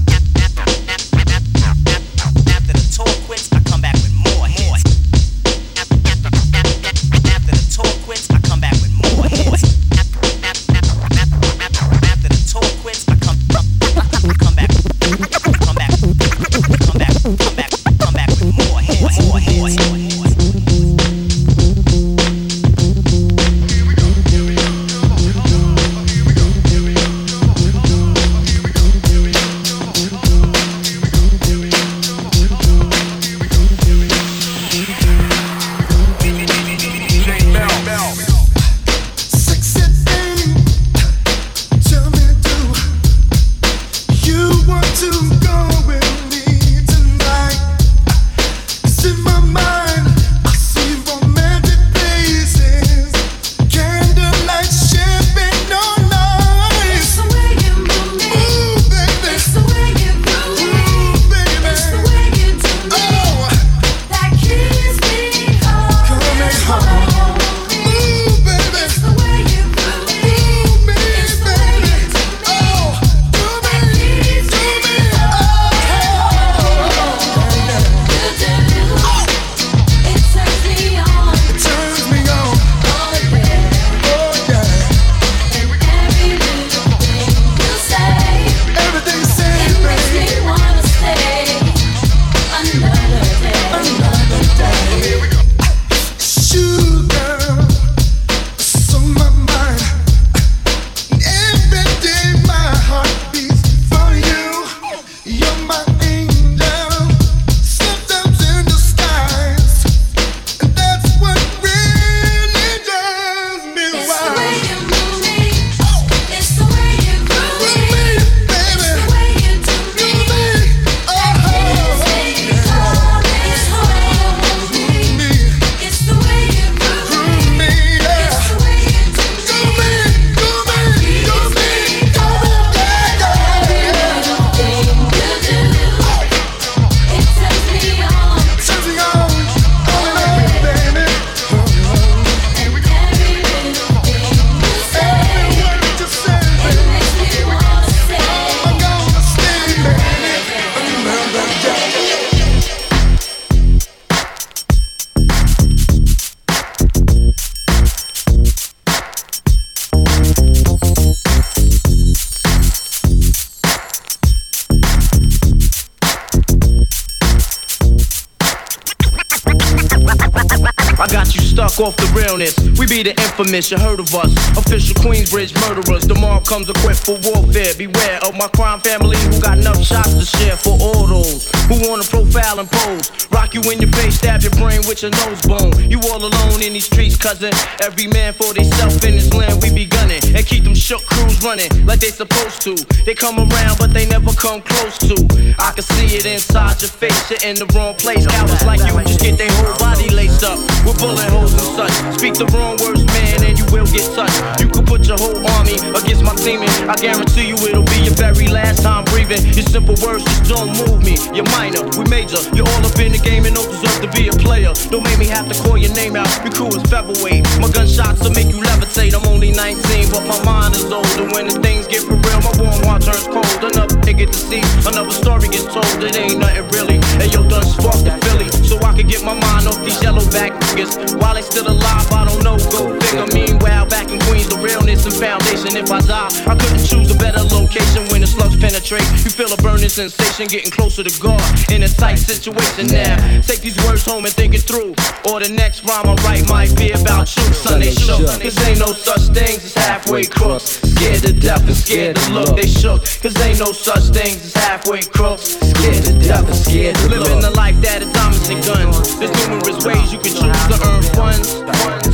You 173.38 173.76
heard 173.76 174.00
of 174.00 174.14
us. 174.14 174.32
Official 174.56 174.96
Queensbridge 174.96 175.52
murderers. 175.60 176.08
Mobb 176.08 176.46
comes 176.46 176.70
equipped 176.70 177.04
for 177.04 177.20
warfare. 177.20 177.74
Beware 177.76 178.18
of 178.24 178.34
my 178.34 178.48
crime 178.48 178.80
family 178.80 179.18
who 179.18 179.38
got 179.40 179.58
enough 179.58 179.84
shots 179.84 180.14
to 180.14 180.24
share 180.24 180.56
for 180.56 180.72
all 180.80 181.06
those 181.06 181.44
who 181.68 181.76
wanna 181.86 182.04
profile 182.04 182.60
and 182.60 182.70
pose. 182.70 183.12
Rock 183.30 183.52
you 183.52 183.60
in 183.70 183.78
your 183.78 183.92
face, 183.92 184.16
stab 184.16 184.40
your 184.40 184.52
brain 184.52 184.80
with 184.88 185.02
your 185.02 185.10
nose 185.10 185.40
bone. 185.42 185.72
You 185.90 186.00
all 186.08 186.24
alone 186.24 186.62
in 186.62 186.72
these 186.72 186.86
streets, 186.86 187.16
cousin. 187.16 187.52
Every 187.84 188.06
man 188.06 188.32
for 188.32 188.54
theyself 188.54 189.04
in 189.04 189.16
this 189.16 189.32
land 189.34 189.62
we 189.62 189.68
be 189.70 189.84
gunning. 189.84 190.20
And 190.34 190.46
keep 190.46 190.64
them 190.64 190.74
shook 190.74 191.04
running 191.46 191.70
like 191.86 192.00
they 192.00 192.10
supposed 192.10 192.60
to. 192.66 192.74
They 193.06 193.14
come 193.14 193.38
around, 193.38 193.78
but 193.78 193.94
they 193.94 194.04
never 194.06 194.34
come 194.34 194.60
close 194.62 194.98
to. 195.06 195.14
I 195.62 195.70
can 195.70 195.86
see 195.94 196.18
it 196.18 196.26
inside 196.26 196.82
your 196.82 196.90
face, 196.90 197.30
you're 197.30 197.38
in 197.46 197.54
the 197.54 197.70
wrong 197.70 197.94
place. 197.94 198.26
Cowards 198.26 198.66
like 198.66 198.82
you 198.82 198.90
just 199.06 199.22
get 199.22 199.38
their 199.38 199.50
whole 199.62 199.78
body 199.78 200.10
laced 200.10 200.42
up 200.42 200.58
with 200.82 200.98
bullet 200.98 201.30
holes 201.30 201.54
and 201.54 201.70
such. 201.78 201.94
Speak 202.18 202.34
the 202.34 202.50
wrong 202.50 202.74
words, 202.82 203.06
man, 203.06 203.46
and 203.46 203.54
you 203.54 203.66
will 203.70 203.86
get 203.86 204.02
touched. 204.18 204.42
You 204.58 204.66
could 204.66 204.86
put 204.90 205.06
your 205.06 205.18
whole 205.22 205.38
army 205.54 205.78
against 205.94 206.26
my 206.26 206.34
teaming. 206.34 206.72
I 206.90 206.98
guarantee 206.98 207.54
you 207.54 207.56
it'll 207.62 207.86
be 207.86 208.02
your 208.02 208.18
very 208.18 208.50
last 208.50 208.82
time 208.82 209.06
breathing. 209.14 209.46
Your 209.54 209.66
simple 209.70 209.94
words 210.02 210.26
just 210.26 210.50
don't 210.50 210.74
move 210.74 210.98
me. 211.06 211.14
You're 211.30 211.46
minor, 211.54 211.86
we 211.94 212.10
major. 212.10 212.42
You're 212.58 212.66
all 212.66 212.82
up 212.82 212.98
in 212.98 213.14
the 213.14 213.22
game 213.22 213.46
and 213.46 213.54
don't 213.54 213.70
deserve 213.70 214.02
to 214.02 214.10
be 214.10 214.26
a 214.26 214.34
player. 214.34 214.74
Don't 214.90 215.06
make 215.06 215.22
me 215.22 215.30
have 215.30 215.46
to 215.46 215.54
call 215.62 215.78
your 215.78 215.94
name 215.94 216.18
out. 216.18 216.26
Your 216.42 216.50
crew 216.50 216.74
is 216.74 216.82
featherweight. 216.90 217.46
My 217.62 217.70
gunshots 217.70 218.18
will 218.26 218.34
make 218.34 218.50
you 218.50 218.58
levitate. 218.58 219.14
I'm 219.14 219.22
only 219.30 219.54
19, 219.54 220.10
but 220.10 220.26
my 220.26 220.42
mind 220.42 220.74
is 220.74 220.90
older. 220.90 221.35
When 221.36 221.52
the 221.52 221.60
things 221.60 221.84
get 221.86 222.00
for 222.00 222.16
real, 222.16 222.40
my 222.40 222.54
warm 222.56 222.80
heart 222.88 223.04
turns 223.04 223.28
cold. 223.28 223.44
Another 223.60 224.00
nigga 224.08 224.32
see, 224.32 224.64
another 224.88 225.12
story 225.12 225.52
gets 225.52 225.68
told. 225.68 225.84
It 226.00 226.16
ain't 226.16 226.40
nothing 226.40 226.64
really. 226.72 226.96
And 227.20 227.28
yo, 227.28 227.44
done 227.44 227.60
sparked 227.60 228.08
the 228.08 228.16
Philly, 228.24 228.48
so 228.64 228.80
I 228.80 228.96
can 228.96 229.04
get 229.04 229.20
my 229.20 229.36
mind 229.36 229.68
off 229.68 229.76
these 229.84 230.00
yellow 230.00 230.24
back 230.32 230.56
niggas. 230.72 230.96
While 231.20 231.34
they 231.36 231.44
still 231.44 231.68
alive, 231.68 232.08
I 232.08 232.24
don't 232.24 232.40
know. 232.40 232.56
Go 232.72 232.88
figure. 233.04 233.28
Meanwhile, 233.36 233.84
back 233.84 234.08
in 234.08 234.16
Queens, 234.24 234.48
the 234.48 234.56
realness 234.56 235.04
and 235.04 235.12
foundation. 235.12 235.76
If 235.76 235.92
I 235.92 236.00
die, 236.08 236.32
I 236.48 236.56
couldn't 236.56 236.80
choose 236.88 237.12
a 237.12 237.18
better 237.20 237.44
location 237.52 238.08
when 238.08 238.24
the 238.24 238.32
drugs 238.32 238.56
penetrate. 238.56 239.04
You 239.20 239.28
feel 239.28 239.52
a 239.52 239.60
burning 239.60 239.92
sensation 239.92 240.48
getting 240.48 240.72
closer 240.72 241.04
to 241.04 241.12
God 241.20 241.44
in 241.68 241.82
a 241.82 241.88
tight 241.88 242.16
situation 242.16 242.88
now. 242.88 243.20
Take 243.44 243.60
these 243.60 243.76
words 243.84 244.08
home 244.08 244.24
and 244.24 244.32
think 244.32 244.54
it 244.54 244.64
through. 244.64 244.96
Or 245.28 245.36
the 245.44 245.52
next 245.52 245.84
rhyme 245.84 246.08
I 246.08 246.16
write 246.24 246.48
might 246.48 246.72
be 246.80 246.92
about 246.92 247.28
you. 247.36 247.44
Son, 247.52 247.80
they 247.80 247.92
shook. 247.92 248.24
Cause 248.40 248.56
ain't 248.64 248.80
no 248.80 248.96
such 248.96 249.28
things 249.36 249.60
as 249.68 249.74
halfway 249.74 250.24
crooks. 250.24 250.80
Scared 250.96 251.25
to 251.26 251.32
death 251.32 251.66
and 251.66 251.76
scared 251.76 252.16
to 252.16 252.32
look. 252.32 252.56
They 252.56 252.68
shook. 252.68 253.02
Cause 253.20 253.34
ain't 253.42 253.58
no 253.58 253.72
such 253.72 254.14
things 254.14 254.44
as 254.44 254.54
halfway 254.54 255.02
crooks. 255.02 255.58
Scared 255.58 256.04
to 256.04 256.12
death 256.22 256.46
and 256.46 256.54
scared 256.54 256.94
to 256.96 257.08
look. 257.08 257.26
Living 257.26 257.40
the 257.40 257.50
life 257.50 257.78
that 257.82 258.02
is 258.02 258.12
diamonds 258.12 258.48
and 258.48 258.62
guns. 258.64 259.18
There's 259.18 259.34
numerous 259.48 259.84
ways 259.84 260.12
you 260.12 260.18
can 260.22 260.32
choose 260.38 260.62
to 260.70 260.76
earn 260.86 261.02
funds. 261.18 261.48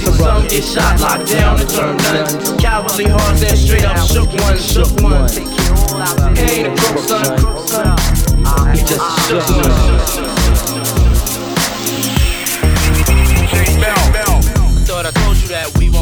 See, 0.01 0.13
some 0.17 0.49
get 0.49 0.65
shot, 0.65 1.01
locked 1.01 1.29
down, 1.29 1.61
and 1.61 1.69
turn 1.69 1.97
nuns. 1.99 2.57
Cowardly 2.61 3.05
hearts 3.07 3.43
and 3.45 3.59
straight 3.59 3.85
up 3.85 3.99
shook 4.09 4.33
ones, 4.41 4.65
shook 4.65 4.93
ones. 5.01 5.37
Ain't 5.37 6.69
a 6.69 6.75
crook, 6.81 6.99
son. 7.05 7.37
He 8.73 8.81
just 8.81 8.97
a 8.97 9.29
shook 9.29 9.47
one. 9.53 9.73
I 14.73 14.85
thought 14.85 15.07
I 15.07 15.11
told 15.11 15.37
you 15.37 15.49
that 15.49 15.71
we 15.79 15.91
won't 15.91 16.02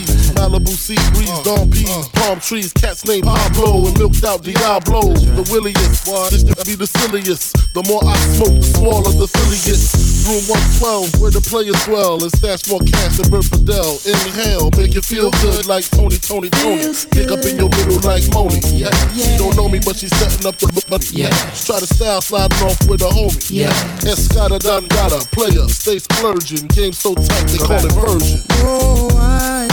Malibu 0.41 0.73
sea 0.73 0.97
breeze, 1.13 1.29
uh, 1.29 1.43
dawn 1.43 1.69
peas, 1.69 1.85
uh. 1.85 2.01
palm 2.13 2.39
trees, 2.39 2.73
cats 2.73 3.05
named 3.05 3.25
Pablo 3.25 3.85
and 3.85 3.93
milked 3.99 4.23
out 4.25 4.41
Diablo. 4.41 5.13
The 5.13 5.45
williest, 5.53 6.01
this 6.33 6.41
to 6.41 6.57
be 6.65 6.73
the 6.73 6.89
silliest. 6.89 7.53
The 7.77 7.85
more 7.85 8.01
I 8.01 8.17
smoke, 8.33 8.57
the 8.57 8.65
smaller 8.73 9.13
the 9.13 9.29
silliest. 9.29 10.25
Room 10.25 10.41
112, 10.81 11.21
where 11.21 11.29
the 11.29 11.45
players 11.45 11.77
dwell, 11.85 12.17
and 12.25 12.33
stash 12.33 12.65
more 12.73 12.81
cash 12.81 13.21
than 13.21 13.29
Bert 13.29 13.45
Fidel. 13.45 14.01
Inhale, 14.01 14.73
make 14.81 14.97
you 14.97 15.05
feel 15.05 15.29
good 15.45 15.69
like 15.69 15.85
Tony, 15.93 16.17
Tony, 16.17 16.49
Tony. 16.49 16.89
Pick 17.13 17.29
up 17.29 17.45
in 17.45 17.61
your 17.61 17.69
middle 17.77 18.01
like 18.01 18.25
Moni. 18.33 18.57
Yeah, 18.73 18.89
she 19.13 19.37
don't 19.37 19.53
know 19.53 19.69
me, 19.69 19.77
but 19.77 20.01
she's 20.01 20.13
setting 20.17 20.49
up 20.49 20.57
the 20.57 20.65
but 20.89 21.05
yeah. 21.13 21.29
Try 21.53 21.77
to 21.77 21.85
style 21.85 22.21
sliding 22.21 22.65
off 22.65 22.81
with 22.89 23.05
a 23.05 23.11
homie. 23.13 23.45
Yeah. 23.53 23.69
Escada 24.09 24.57
done 24.57 24.89
got 24.89 25.13
a 25.13 25.21
player, 25.29 25.69
stay 25.69 26.01
splurging. 26.01 26.65
Game 26.73 26.93
so 26.97 27.13
tight 27.13 27.45
they 27.45 27.61
call 27.61 27.85
it 27.85 27.93
version. 27.93 28.41
Oh, 28.65 29.05
I 29.21 29.70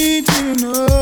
need 0.00 0.24
to 0.26 0.54
know 0.54 0.99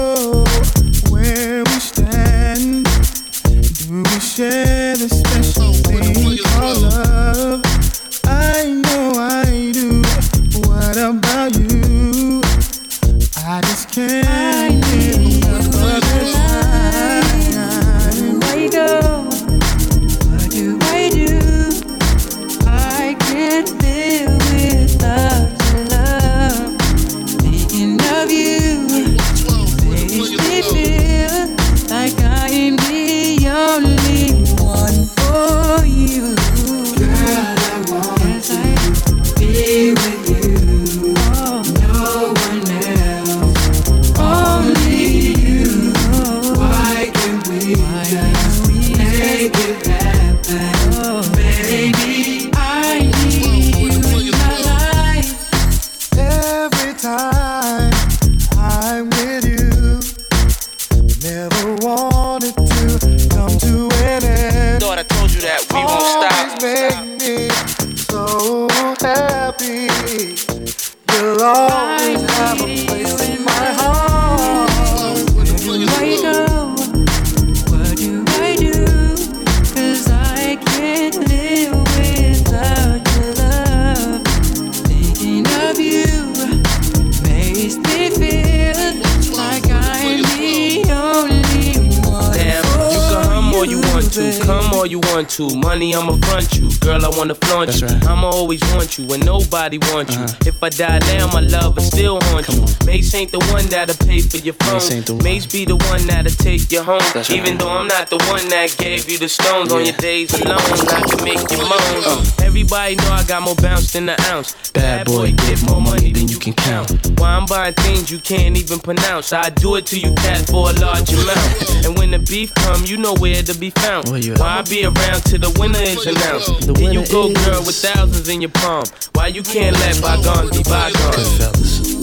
nobody 99.48 99.78
wants 99.78 100.14
you. 100.14 100.22
Uh-huh. 100.22 100.47
If 100.58 100.64
I 100.64 100.68
die 100.70 100.98
now, 101.14 101.30
my 101.32 101.38
love 101.38 101.76
will 101.76 101.84
still 101.84 102.18
haunt 102.20 102.48
you. 102.48 102.66
Mase 102.84 103.14
ain't 103.14 103.30
the 103.30 103.38
one 103.54 103.66
that'll 103.66 103.94
pay 104.04 104.18
for 104.18 104.38
your 104.38 104.54
phone. 104.54 105.22
Mase 105.22 105.46
be 105.46 105.64
the 105.64 105.76
one 105.76 106.04
that'll 106.08 106.32
take 106.32 106.72
you 106.72 106.82
home. 106.82 106.98
Even 107.30 107.58
though 107.58 107.70
I'm 107.70 107.86
not 107.86 108.10
the 108.10 108.18
one 108.26 108.42
that 108.48 108.74
gave 108.76 109.08
you 109.08 109.18
the 109.18 109.28
stones 109.28 109.72
on 109.72 109.84
your 109.84 109.94
days 109.98 110.34
alone, 110.34 110.58
I 110.58 111.06
can 111.06 111.22
make 111.22 111.38
you 111.52 111.58
moan. 111.62 112.02
Uh. 112.02 112.24
Everybody 112.42 112.96
know 112.96 113.06
I 113.06 113.22
got 113.22 113.42
more 113.42 113.54
bounce 113.54 113.92
than 113.92 114.08
an 114.08 114.20
ounce. 114.22 114.72
Bad 114.72 115.06
boy, 115.06 115.30
get 115.30 115.62
more 115.70 115.80
money 115.80 116.10
than 116.10 116.26
you 116.26 116.40
can 116.40 116.54
count. 116.54 116.90
Why 117.20 117.36
I'm 117.36 117.46
buying 117.46 117.74
things 117.74 118.10
you 118.10 118.18
can't 118.18 118.58
even 118.58 118.80
pronounce. 118.80 119.32
I 119.32 119.50
do 119.50 119.76
it 119.76 119.86
to 119.86 120.00
you, 120.00 120.12
cat, 120.14 120.44
for 120.50 120.70
a 120.70 120.72
large 120.82 121.12
amount. 121.12 121.78
And 121.88 121.96
when 121.96 122.10
the 122.10 122.18
beef 122.18 122.52
come, 122.54 122.84
you 122.84 122.96
know 122.98 123.14
where 123.14 123.40
to 123.42 123.56
be 123.56 123.70
found. 123.70 124.08
Why 124.10 124.58
I 124.58 124.62
be 124.62 124.84
around 124.84 125.22
till 125.22 125.38
the 125.38 125.54
winner 125.58 125.78
is 125.78 126.04
announced? 126.04 126.76
Here 126.76 126.92
you 126.92 127.06
go, 127.06 127.32
girl, 127.32 127.62
with 127.64 127.76
thousands 127.76 128.28
in 128.28 128.42
your 128.42 128.50
palm. 128.50 128.84
Why 129.14 129.28
you 129.28 129.42
can't 129.42 129.78
let 129.78 130.02
bygones 130.02 130.47
be 130.50 130.62
bygones? 130.62 131.96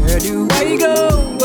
Where 0.00 0.20
do 0.20 0.48
I 0.50 0.76
go? 0.76 1.36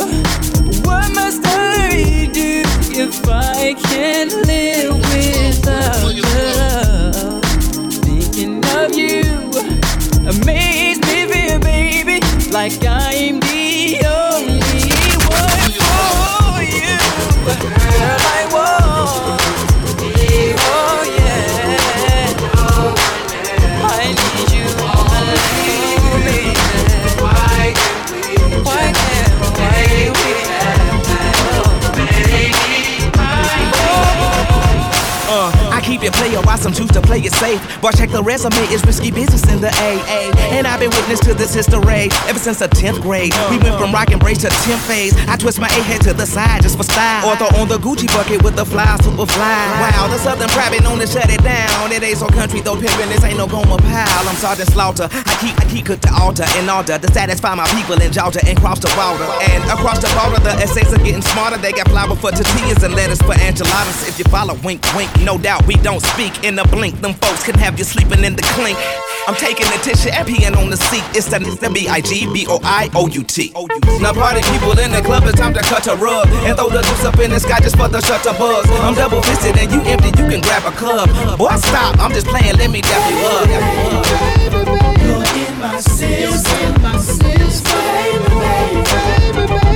What 0.83 1.11
must 1.13 1.41
I 1.45 2.29
do 2.33 2.63
if 2.91 3.27
I 3.27 3.73
can't 3.75 4.33
live 4.47 4.97
without 5.13 6.15
love? 6.29 7.43
Thinking 8.03 8.63
of 8.75 8.95
you 8.95 9.23
amazes 10.27 10.99
me, 11.05 11.25
feel, 11.31 11.59
baby, 11.59 12.19
like 12.51 12.85
I'm 12.85 12.98
player, 36.19 36.41
why 36.43 36.55
some 36.57 36.73
choose 36.73 36.91
to 36.91 37.01
play 37.01 37.19
it 37.23 37.31
safe. 37.33 37.63
But 37.81 37.95
check 37.95 38.11
the 38.11 38.21
resume, 38.21 38.59
it's 38.67 38.83
risky 38.85 39.09
business 39.11 39.47
in 39.47 39.61
the 39.63 39.71
AA. 39.71 40.35
And 40.51 40.67
I've 40.67 40.79
been 40.79 40.91
witness 40.91 41.19
to 41.21 41.33
this 41.33 41.53
history 41.55 42.11
ever 42.27 42.39
since 42.39 42.59
the 42.59 42.67
10th 42.67 43.01
grade. 43.01 43.31
We 43.49 43.57
went 43.57 43.79
from 43.79 43.91
rock 43.95 44.11
and 44.11 44.19
brace 44.19 44.43
to 44.43 44.51
10th 44.51 44.83
phase. 44.85 45.13
I 45.27 45.37
twist 45.37 45.59
my 45.59 45.67
A 45.67 45.81
head 45.81 46.01
to 46.01 46.13
the 46.13 46.25
side 46.25 46.61
just 46.61 46.75
for 46.75 46.83
style. 46.83 47.23
Or 47.23 47.35
throw 47.39 47.47
on 47.59 47.67
the 47.67 47.79
Gucci 47.79 48.07
bucket 48.11 48.43
with 48.43 48.55
the 48.55 48.65
fly, 48.65 48.97
super 49.01 49.25
fly. 49.25 49.63
Wow, 49.79 50.07
the 50.11 50.19
Southern 50.19 50.49
private 50.49 50.83
known 50.83 50.99
to 50.99 51.07
shut 51.07 51.29
it 51.31 51.41
down. 51.41 51.91
It 51.91 52.03
ain't 52.03 52.17
so 52.17 52.27
country 52.27 52.59
though, 52.59 52.75
pimpin', 52.75 53.07
this 53.07 53.23
ain't 53.23 53.37
no 53.37 53.47
Gomer 53.47 53.79
Pyle. 53.79 54.27
I'm 54.27 54.35
Sergeant 54.35 54.69
Slaughter. 54.69 55.07
I 55.11 55.33
keep, 55.39 55.55
I 55.55 55.65
keep 55.71 55.85
cook 55.85 56.01
the 56.01 56.11
altar 56.11 56.45
in 56.59 56.69
order 56.69 56.99
to 56.99 57.07
satisfy 57.13 57.55
my 57.55 57.67
people 57.71 57.95
in 58.01 58.11
Georgia 58.11 58.43
and 58.45 58.59
cross 58.59 58.79
the 58.79 58.91
border. 58.99 59.25
And 59.55 59.63
across 59.71 60.03
the 60.03 60.11
border, 60.11 60.43
the 60.43 60.53
essays 60.59 60.91
are 60.91 61.01
getting 61.01 61.21
smarter. 61.21 61.57
They 61.57 61.71
got 61.71 61.87
flour 61.87 62.15
for 62.15 62.31
tortillas 62.31 62.83
and 62.83 62.93
lettuce 62.93 63.21
for 63.21 63.33
enchiladas. 63.39 64.07
If 64.07 64.19
you 64.19 64.25
follow, 64.25 64.55
wink, 64.63 64.83
wink, 64.95 65.09
no 65.23 65.37
doubt 65.37 65.65
we 65.65 65.75
don't 65.75 66.01
speak 66.13 66.43
in 66.43 66.57
a 66.59 66.65
blink. 66.67 67.01
Them 67.01 67.13
folks 67.13 67.43
can 67.43 67.55
have 67.59 67.77
you 67.77 67.85
sleeping 67.85 68.23
in 68.23 68.35
the 68.35 68.43
clink. 68.55 68.77
I'm 69.27 69.35
taking 69.35 69.67
attention 69.67 70.11
and 70.13 70.27
peeing 70.27 70.57
on 70.57 70.69
the 70.69 70.77
seat. 70.77 71.03
It's 71.13 71.27
the, 71.27 71.39
B-I-G-B-O-I-O-U-T. 71.69 73.53
Now 74.01 74.13
party 74.13 74.41
people 74.49 74.73
in 74.79 74.91
the 74.91 75.01
club, 75.05 75.23
it's 75.25 75.37
time 75.37 75.53
to 75.53 75.61
cut 75.61 75.85
a 75.87 75.95
rug 75.95 76.27
and 76.47 76.57
throw 76.57 76.69
the 76.69 76.81
loose 76.81 77.05
up 77.05 77.19
in 77.19 77.29
the 77.29 77.39
sky 77.39 77.59
just 77.59 77.77
for 77.77 77.87
the 77.87 78.01
shutter 78.01 78.33
buzz. 78.39 78.65
I'm 78.81 78.95
double 78.95 79.21
fisted 79.21 79.57
and 79.57 79.71
you 79.71 79.81
empty, 79.85 80.09
you 80.17 80.25
can 80.29 80.41
grab 80.41 80.65
a 80.65 80.71
club. 80.75 81.09
Boy, 81.37 81.55
stop, 81.57 81.99
I'm 81.99 82.11
just 82.11 82.27
playing, 82.27 82.57
let 82.57 82.71
me 82.71 82.81
dap 82.81 83.11
you 83.11 83.17
up. 83.29 83.45
You're 84.97 85.21
in 85.45 85.53
my 85.61 85.79
system, 85.79 86.81
my 86.81 86.97
baby, 87.69 88.33
baby, 88.41 89.45
baby, 89.45 89.68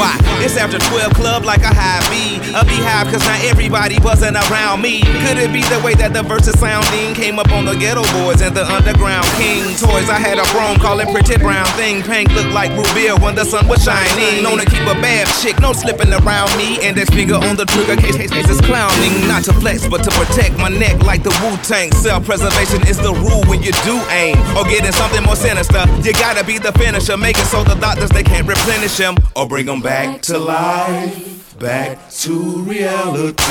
Why? 0.00 0.16
It's 0.40 0.56
after 0.56 0.78
12 0.80 1.12
club 1.12 1.44
like 1.44 1.60
a 1.60 1.68
high 1.68 2.00
B. 2.08 2.40
A 2.56 2.64
beehive 2.64 3.12
cause 3.12 3.20
not 3.28 3.44
everybody 3.44 4.00
wasn't 4.00 4.40
around 4.48 4.80
me. 4.80 5.04
Could 5.28 5.36
it 5.36 5.52
be 5.52 5.60
the 5.68 5.76
way 5.84 5.92
that 6.00 6.16
the 6.16 6.24
verses 6.24 6.56
sounding 6.56 7.12
came 7.12 7.36
up 7.36 7.52
on 7.52 7.68
the 7.68 7.76
Geto 7.76 8.00
Boys 8.16 8.40
and 8.40 8.56
the 8.56 8.64
underground 8.64 9.28
king 9.36 9.60
toys? 9.76 10.08
I 10.08 10.16
had 10.16 10.40
a 10.40 10.46
chrome 10.56 10.80
calling 10.80 11.04
pretty 11.12 11.36
brown 11.36 11.68
thing. 11.76 12.00
Pink 12.00 12.32
looked 12.32 12.56
like 12.56 12.72
Rubia 12.72 13.12
when 13.20 13.36
the 13.36 13.44
sun 13.44 13.68
was 13.68 13.84
shining. 13.84 14.40
Known 14.40 14.64
to 14.64 14.64
keep 14.64 14.80
a 14.88 14.96
bad 15.04 15.28
chick, 15.44 15.60
no 15.60 15.76
slipping 15.76 16.16
around 16.16 16.48
me. 16.56 16.80
Index 16.80 17.12
finger 17.12 17.36
on 17.36 17.60
the 17.60 17.68
trigger, 17.68 18.00
case 18.00 18.16
case 18.16 18.32
case 18.32 18.48
is 18.48 18.60
clowning. 18.64 19.28
Not 19.28 19.44
to 19.44 19.52
flex, 19.52 19.84
but 19.84 20.00
to 20.08 20.10
protect 20.16 20.56
my 20.56 20.72
neck 20.72 20.96
like 21.04 21.28
the 21.28 21.34
Wu 21.44 21.60
Tang. 21.60 21.92
Self 21.92 22.24
preservation 22.24 22.88
is 22.88 22.96
the 22.96 23.12
rule 23.20 23.44
when 23.52 23.60
you 23.60 23.76
do 23.84 24.00
aim. 24.16 24.40
Or 24.56 24.64
getting 24.64 24.96
something 24.96 25.20
more 25.28 25.36
sinister. 25.36 25.84
You 26.00 26.16
gotta 26.16 26.40
be 26.40 26.56
the 26.56 26.72
finisher. 26.80 27.20
Make 27.20 27.36
it 27.36 27.52
so 27.52 27.68
the 27.68 27.76
doctors 27.76 28.08
they 28.16 28.24
can't 28.24 28.48
replenish 28.48 28.96
him 28.96 29.20
or 29.36 29.44
bring 29.44 29.68
them 29.68 29.84
back 29.84 29.89
to 29.90 30.38
life. 30.38 31.58
Back 31.58 31.98
to 32.22 32.62
reality. 32.62 33.42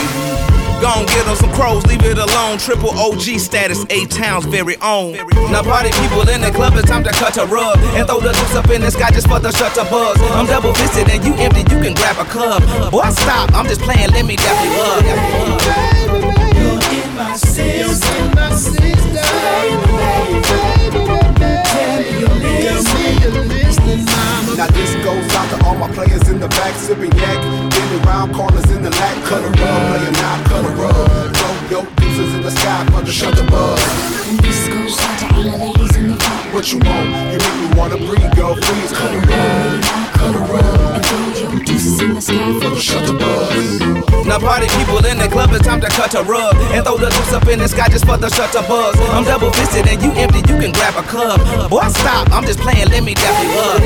Gon' 0.79 1.05
get 1.07 1.27
on 1.27 1.35
some 1.35 1.51
crows, 1.51 1.85
leave 1.85 2.01
it 2.03 2.17
alone. 2.17 2.57
Triple 2.57 2.91
OG 2.91 3.37
status, 3.39 3.85
A-Town's 3.89 4.45
very 4.45 4.77
own. 4.77 5.17
Now 5.51 5.63
party 5.63 5.91
people 5.99 6.21
in 6.29 6.39
the 6.39 6.49
club, 6.51 6.75
it's 6.75 6.87
time 6.87 7.03
to 7.03 7.11
cut 7.11 7.35
a 7.35 7.45
rug 7.45 7.77
and 7.97 8.07
throw 8.07 8.21
the 8.21 8.31
loose 8.31 8.55
up 8.55 8.69
in 8.69 8.79
the 8.79 8.89
sky 8.89 9.11
just 9.11 9.27
for 9.27 9.39
the 9.39 9.51
shutter 9.51 9.83
buzz. 9.91 10.17
I'm 10.31 10.45
double 10.45 10.73
fisted 10.75 11.09
and 11.09 11.21
you 11.25 11.33
empty, 11.33 11.59
you 11.59 11.81
can 11.83 11.93
grab 11.93 12.15
a 12.17 12.25
club. 12.31 12.63
Boy, 12.89 13.09
stop, 13.09 13.51
I'm 13.53 13.67
just 13.67 13.81
playing, 13.81 14.11
let 14.11 14.25
me 14.25 14.37
dap 14.37 14.63
you 14.63 14.71
up. 14.79 15.03
You're 16.55 16.79
in 17.03 17.15
my 17.17 17.35
system, 17.35 18.31
my 18.31 18.55
system, 18.55 18.87
baby, 19.43 19.91
baby, 19.99 20.39
baby, 20.47 21.03
baby. 21.35 21.67
Tell 22.23 22.39
me 22.39 22.63
you're 22.63 22.79
listening, 22.79 23.19
you're 23.21 23.43
listening, 23.43 24.05
mama. 24.05 24.28
Now 24.59 24.67
this 24.71 24.93
goes 24.95 25.23
out 25.35 25.57
to 25.57 25.65
all 25.65 25.75
my 25.75 25.89
players 25.93 26.27
in 26.27 26.37
the 26.37 26.49
back, 26.49 26.75
sipping 26.75 27.13
yak, 27.13 27.39
getting 27.71 28.03
around 28.03 28.35
corners 28.35 28.69
in 28.69 28.83
the 28.83 28.89
lack, 28.89 29.23
cut 29.23 29.41
a 29.41 29.47
rug, 29.47 29.55
playing 29.55 30.15
out, 30.17 30.45
cut 30.47 30.65
a 30.65 30.69
rug. 30.75 31.33
Throw 31.33 31.79
your 31.79 31.85
deuces 31.95 32.35
in 32.35 32.41
the 32.41 32.51
sky 32.51 32.85
for 32.91 33.01
the 33.01 33.09
shutter 33.09 33.47
buzz. 33.47 33.81
And 34.27 34.37
this 34.39 34.67
goes 34.67 34.99
out 34.99 35.19
to 35.19 35.25
all 35.33 35.43
the 35.43 35.57
ladies 35.63 35.95
in 35.95 36.07
the 36.09 36.17
front. 36.17 36.53
What 36.53 36.73
you 36.73 36.79
want? 36.79 37.07
You 37.31 37.39
make 37.39 37.71
me 37.71 37.79
wanna 37.79 37.97
breathe, 38.05 38.35
girl. 38.35 38.57
Please 38.57 38.91
cut 38.91 39.15
a 39.15 39.19
rug, 39.19 39.81
cut 40.11 40.35
a 40.35 40.39
rug. 40.51 40.88
Now 44.25 44.37
party 44.37 44.67
people 44.77 45.03
in 45.05 45.17
the 45.17 45.27
club, 45.31 45.49
it's 45.53 45.65
time 45.65 45.81
to 45.81 45.87
cut 45.87 46.13
a 46.13 46.23
rug 46.23 46.55
and 46.73 46.85
throw 46.85 46.97
the 46.97 47.05
loose 47.05 47.33
up 47.33 47.47
in 47.47 47.59
the 47.59 47.67
sky 47.67 47.87
just 47.89 48.05
for 48.05 48.17
the 48.17 48.29
shutter 48.29 48.61
buzz. 48.67 48.95
I'm 49.09 49.23
double 49.23 49.51
fisted 49.53 49.87
and 49.87 50.01
you 50.03 50.11
empty, 50.11 50.39
you 50.39 50.59
can 50.59 50.71
grab 50.71 50.95
a 50.95 51.03
club. 51.07 51.39
Boy, 51.69 51.87
stop, 51.89 52.31
I'm 52.31 52.45
just 52.45 52.59
playing, 52.59 52.89
let 52.89 53.03
me 53.03 53.13
dap 53.13 53.43
you 53.43 53.49
up. 53.59 53.81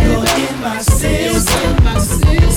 You're 0.00 0.24
in 0.38 0.60
my 0.60 0.78
system, 0.80 1.76
my 1.84 1.98
baby. 2.24 2.56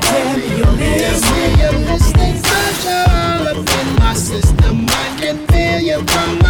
Tell 0.00 0.36
me 0.36 0.48
you're 0.58 0.76
listening, 0.76 1.58
you're 1.58 1.78
listening. 1.86 2.36
You're 2.84 3.08
all 3.08 3.48
up 3.48 3.56
in 3.56 3.88
my 3.96 4.12
system. 4.14 4.86
I 4.88 5.16
can 5.20 5.36
feel 5.46 5.80
you 5.80 5.98
from 6.06 6.38
my 6.40 6.47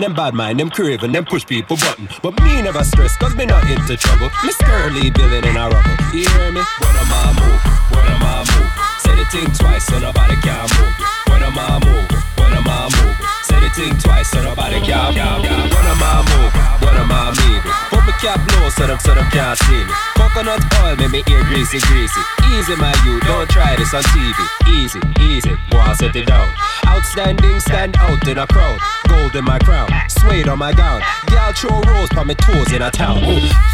Them 0.00 0.12
bad 0.12 0.34
mind, 0.34 0.60
them 0.60 0.68
craving, 0.68 1.12
them 1.12 1.24
push 1.24 1.46
people 1.46 1.76
button. 1.76 2.08
But 2.22 2.36
me 2.42 2.60
never 2.60 2.84
stress, 2.84 3.16
cause 3.16 3.34
me 3.34 3.46
not 3.46 3.64
into 3.64 3.96
trouble. 3.96 4.28
Miss 4.44 4.56
Curly 4.60 5.10
billing 5.10 5.44
in 5.44 5.56
a 5.56 5.72
rubber. 5.72 5.96
You 6.12 6.28
hear 6.28 6.52
me? 6.52 6.60
When 6.60 6.94
am 7.00 7.12
I 7.16 7.32
move? 7.32 7.60
When 7.96 8.04
am 8.04 8.20
I 8.20 8.44
move? 8.44 8.70
Say 9.00 9.16
the 9.16 9.24
thing 9.32 9.48
twice 9.56 9.86
so 9.88 9.98
nobody 9.98 10.36
can 10.44 10.68
move. 10.76 10.92
When 11.32 11.40
am 11.40 11.56
I 11.56 11.80
move? 11.80 12.08
When 12.36 12.52
am 12.52 12.68
I 12.68 12.92
move? 12.92 13.16
Say 13.48 13.56
the 13.56 13.70
thing 13.72 13.96
twice 13.96 14.28
so 14.28 14.42
nobody 14.44 14.84
can 14.84 15.16
move. 15.16 15.72
When 15.72 15.86
am 15.88 16.02
I 16.04 16.20
move? 16.28 16.52
When 16.84 16.96
am 17.00 17.12
I 17.12 17.32
moving? 17.32 17.64
Put 17.88 18.04
my 18.04 18.12
cap 18.20 18.40
low 18.52 18.68
so 18.68 18.84
them, 18.84 19.00
so 19.00 19.16
them 19.16 19.24
can't 19.32 19.56
see 19.64 19.80
me. 19.80 19.94
Coconut 20.20 20.60
oil 20.84 20.96
make 21.00 21.08
me 21.08 21.20
ear 21.32 21.44
greasy, 21.48 21.80
greasy. 21.88 22.22
Easy 22.52 22.76
my 22.76 22.92
youth, 23.08 23.24
don't 23.24 23.48
try 23.48 23.72
this 23.76 23.94
on 23.96 24.04
TV. 24.12 24.36
Easy, 24.76 25.00
easy, 25.24 25.56
boy 25.72 25.88
set 25.96 26.14
it 26.16 26.26
down. 26.28 26.52
Outstanding, 26.84 27.60
stand 27.60 27.96
out 27.96 28.20
in 28.28 28.36
a 28.36 28.46
crowd. 28.46 28.78
Gold 29.08 29.34
in 29.34 29.44
my 29.44 29.58
crown, 29.58 29.88
suede 30.08 30.48
on 30.48 30.58
my 30.58 30.72
gown. 30.72 31.02
Throw 31.56 31.80
rose 31.88 32.12
on 32.18 32.26
my 32.26 32.34
toes 32.34 32.70
in 32.72 32.82
a 32.82 32.90
town. 32.90 33.16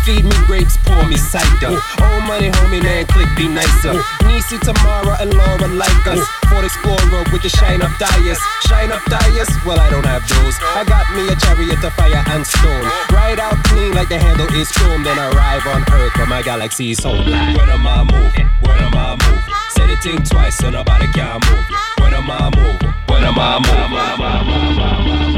Feed 0.04 0.24
me 0.24 0.36
grapes, 0.46 0.76
pour 0.84 1.02
me 1.08 1.16
cider. 1.16 1.74
Oh 1.98 2.20
money, 2.28 2.46
homie, 2.50 2.80
man, 2.80 3.06
click 3.06 3.26
be 3.36 3.48
nicer. 3.48 3.98
Nisi, 4.22 4.56
Tamara, 4.58 5.18
and 5.18 5.34
Laura 5.34 5.66
like 5.66 6.06
us. 6.06 6.22
Ford 6.46 6.64
Explorer 6.64 7.24
with 7.32 7.42
the 7.42 7.48
shine 7.48 7.82
up 7.82 7.90
tires. 7.98 8.38
Shine 8.68 8.92
up 8.92 9.02
tires? 9.10 9.48
Well, 9.66 9.80
I 9.80 9.90
don't 9.90 10.06
have 10.06 10.22
those. 10.28 10.54
I 10.78 10.84
got 10.86 11.10
me 11.16 11.26
a 11.26 11.34
chariot 11.34 11.82
of 11.82 11.92
fire 11.94 12.22
and 12.28 12.46
stone. 12.46 12.84
Ride 13.10 13.40
out 13.40 13.58
clean 13.64 13.94
like 13.94 14.08
the 14.08 14.18
handle 14.18 14.46
is 14.54 14.70
chrome. 14.70 15.02
Then 15.02 15.18
arrive 15.18 15.66
on 15.66 15.82
Earth 15.90 16.14
where 16.16 16.26
my 16.26 16.42
galaxy 16.42 16.92
is 16.92 16.98
so 16.98 17.10
black. 17.24 17.56
When 17.56 17.68
am 17.68 17.84
I 17.84 18.04
moving? 18.04 18.48
When 18.62 18.78
am 18.78 18.94
I 18.94 19.18
moving? 19.26 19.42
Say 19.74 19.86
the 19.88 19.96
thing 19.96 20.22
twice 20.22 20.56
so 20.58 20.70
nobody 20.70 21.08
can 21.10 21.40
move. 21.50 21.66
When 21.98 22.14
am 22.14 22.30
I 22.30 22.46
moving? 22.54 22.94
When 23.08 23.24
am 23.24 23.38
I 23.40 23.58
moving? 23.58 25.31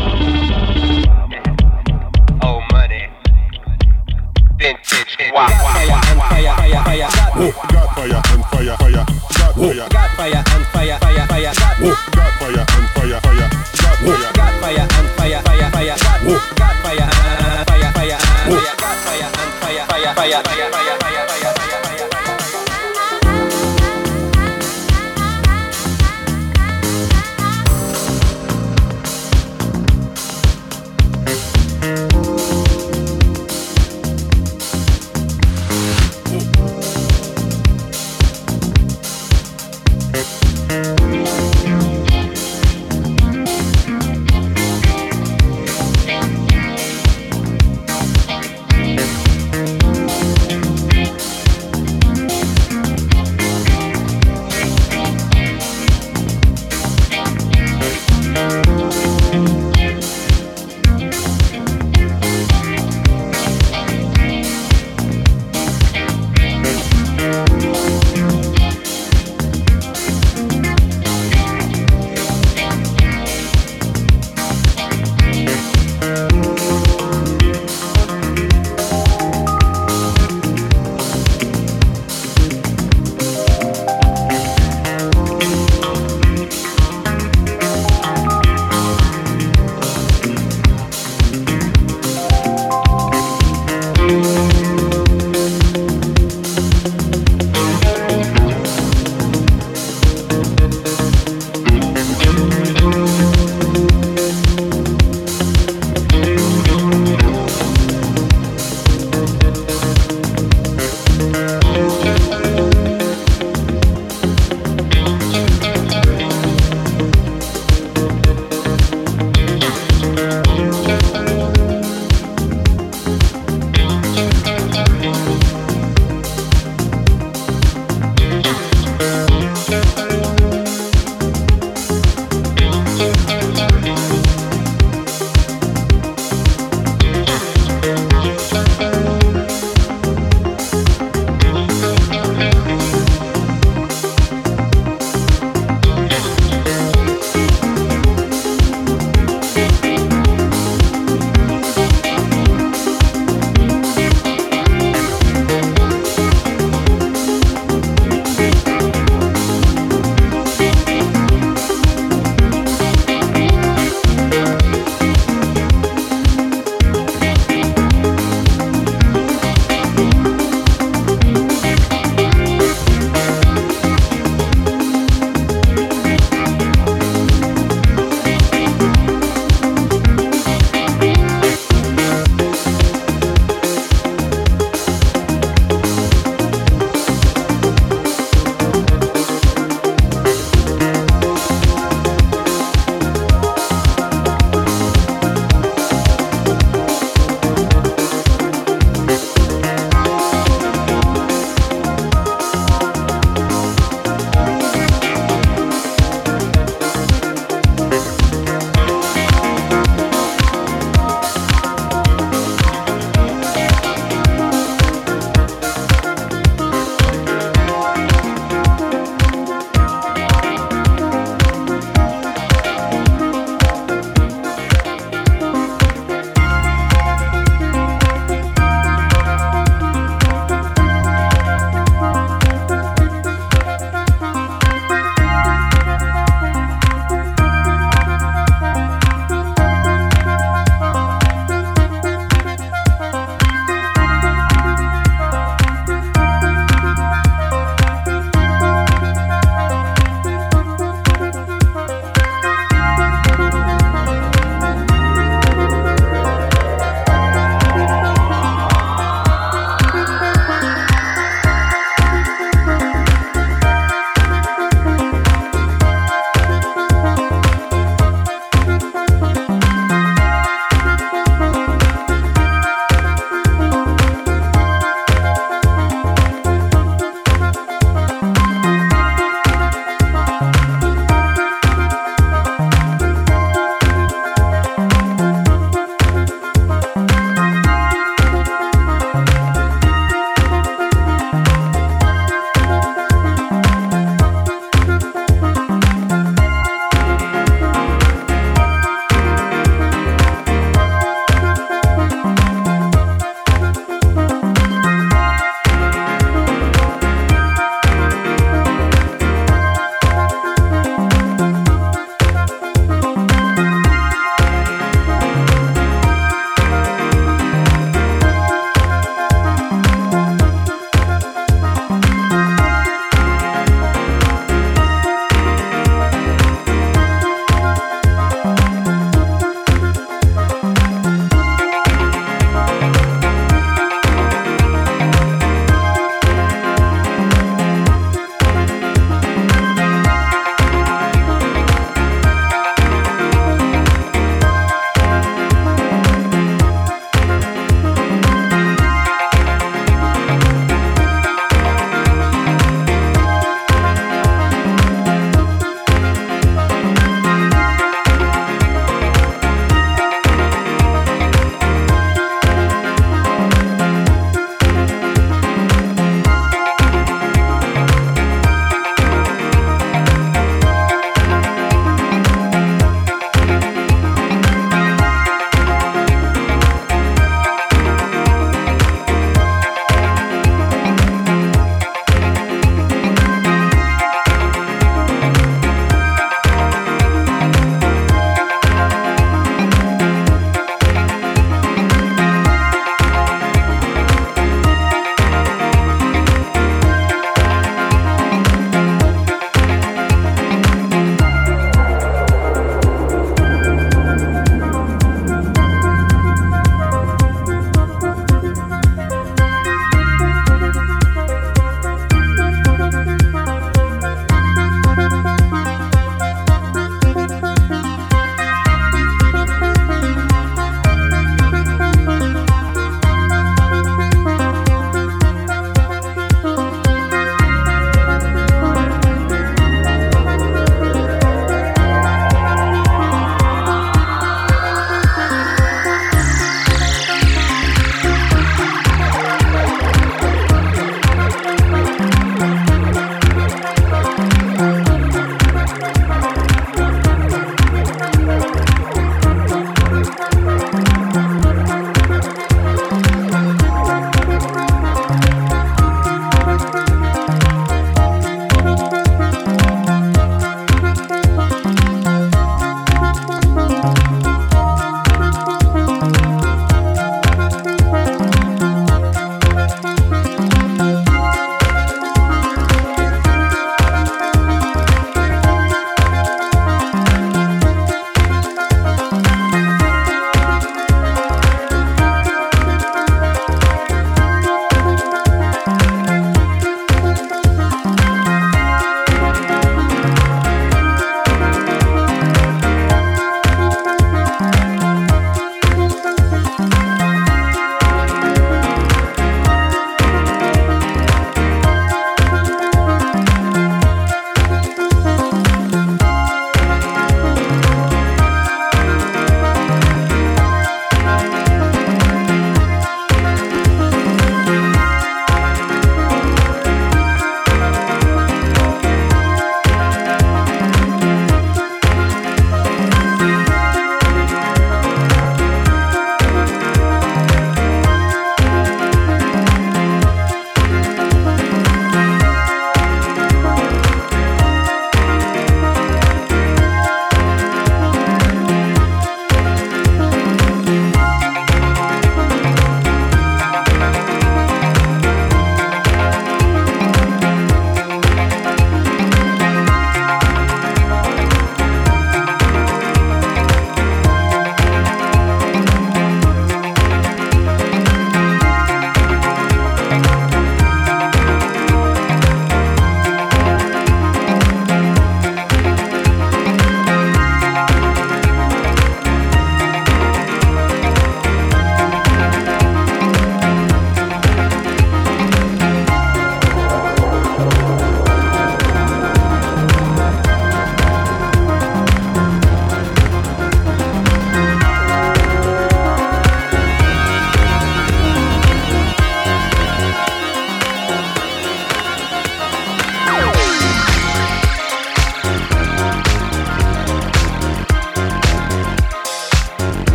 Vintage. 4.65 5.19
Wow, 5.35 5.45
wow, 5.45 5.61
wow, 5.61 6.01
fire, 6.33 6.57
fire, 6.57 6.81
fire, 6.89 7.11
fire. 7.13 7.53
Got 7.69 7.93
fire 7.93 8.23
and 8.33 8.45
fire, 8.49 8.77
fire. 8.81 9.05
Got 9.37 9.53
fire. 9.61 9.89
Got 9.93 10.11
fire 10.17 10.41
and 10.41 10.65
fire, 10.73 10.97
fire, 11.05 11.27
fire. 11.29 11.53
Got 11.53 11.93
Got 12.17 12.33
fire 12.41 12.65
and 12.65 12.89
fire, 12.97 13.21
fire. 13.21 13.51
Got 13.77 14.01
fire. 14.01 14.33
Got 14.33 14.55
fire 14.65 14.89
and 14.89 15.09
fire, 15.21 15.43
fire, 15.45 15.69
fire. 15.69 15.97
Got 15.97 16.41
got 16.57 16.77
fire 16.81 17.05
and 17.05 17.61
fire, 17.67 17.85
fire, 17.85 17.93
fire. 17.93 18.17
Got 18.17 18.97
fire 19.05 19.21
and 19.21 19.53
fire, 19.61 19.85
fire, 19.85 19.85
fire, 19.85 19.85
fire, 19.85 20.15
fire, 20.15 20.43
fire, 20.43 20.73
fire, 20.73 21.04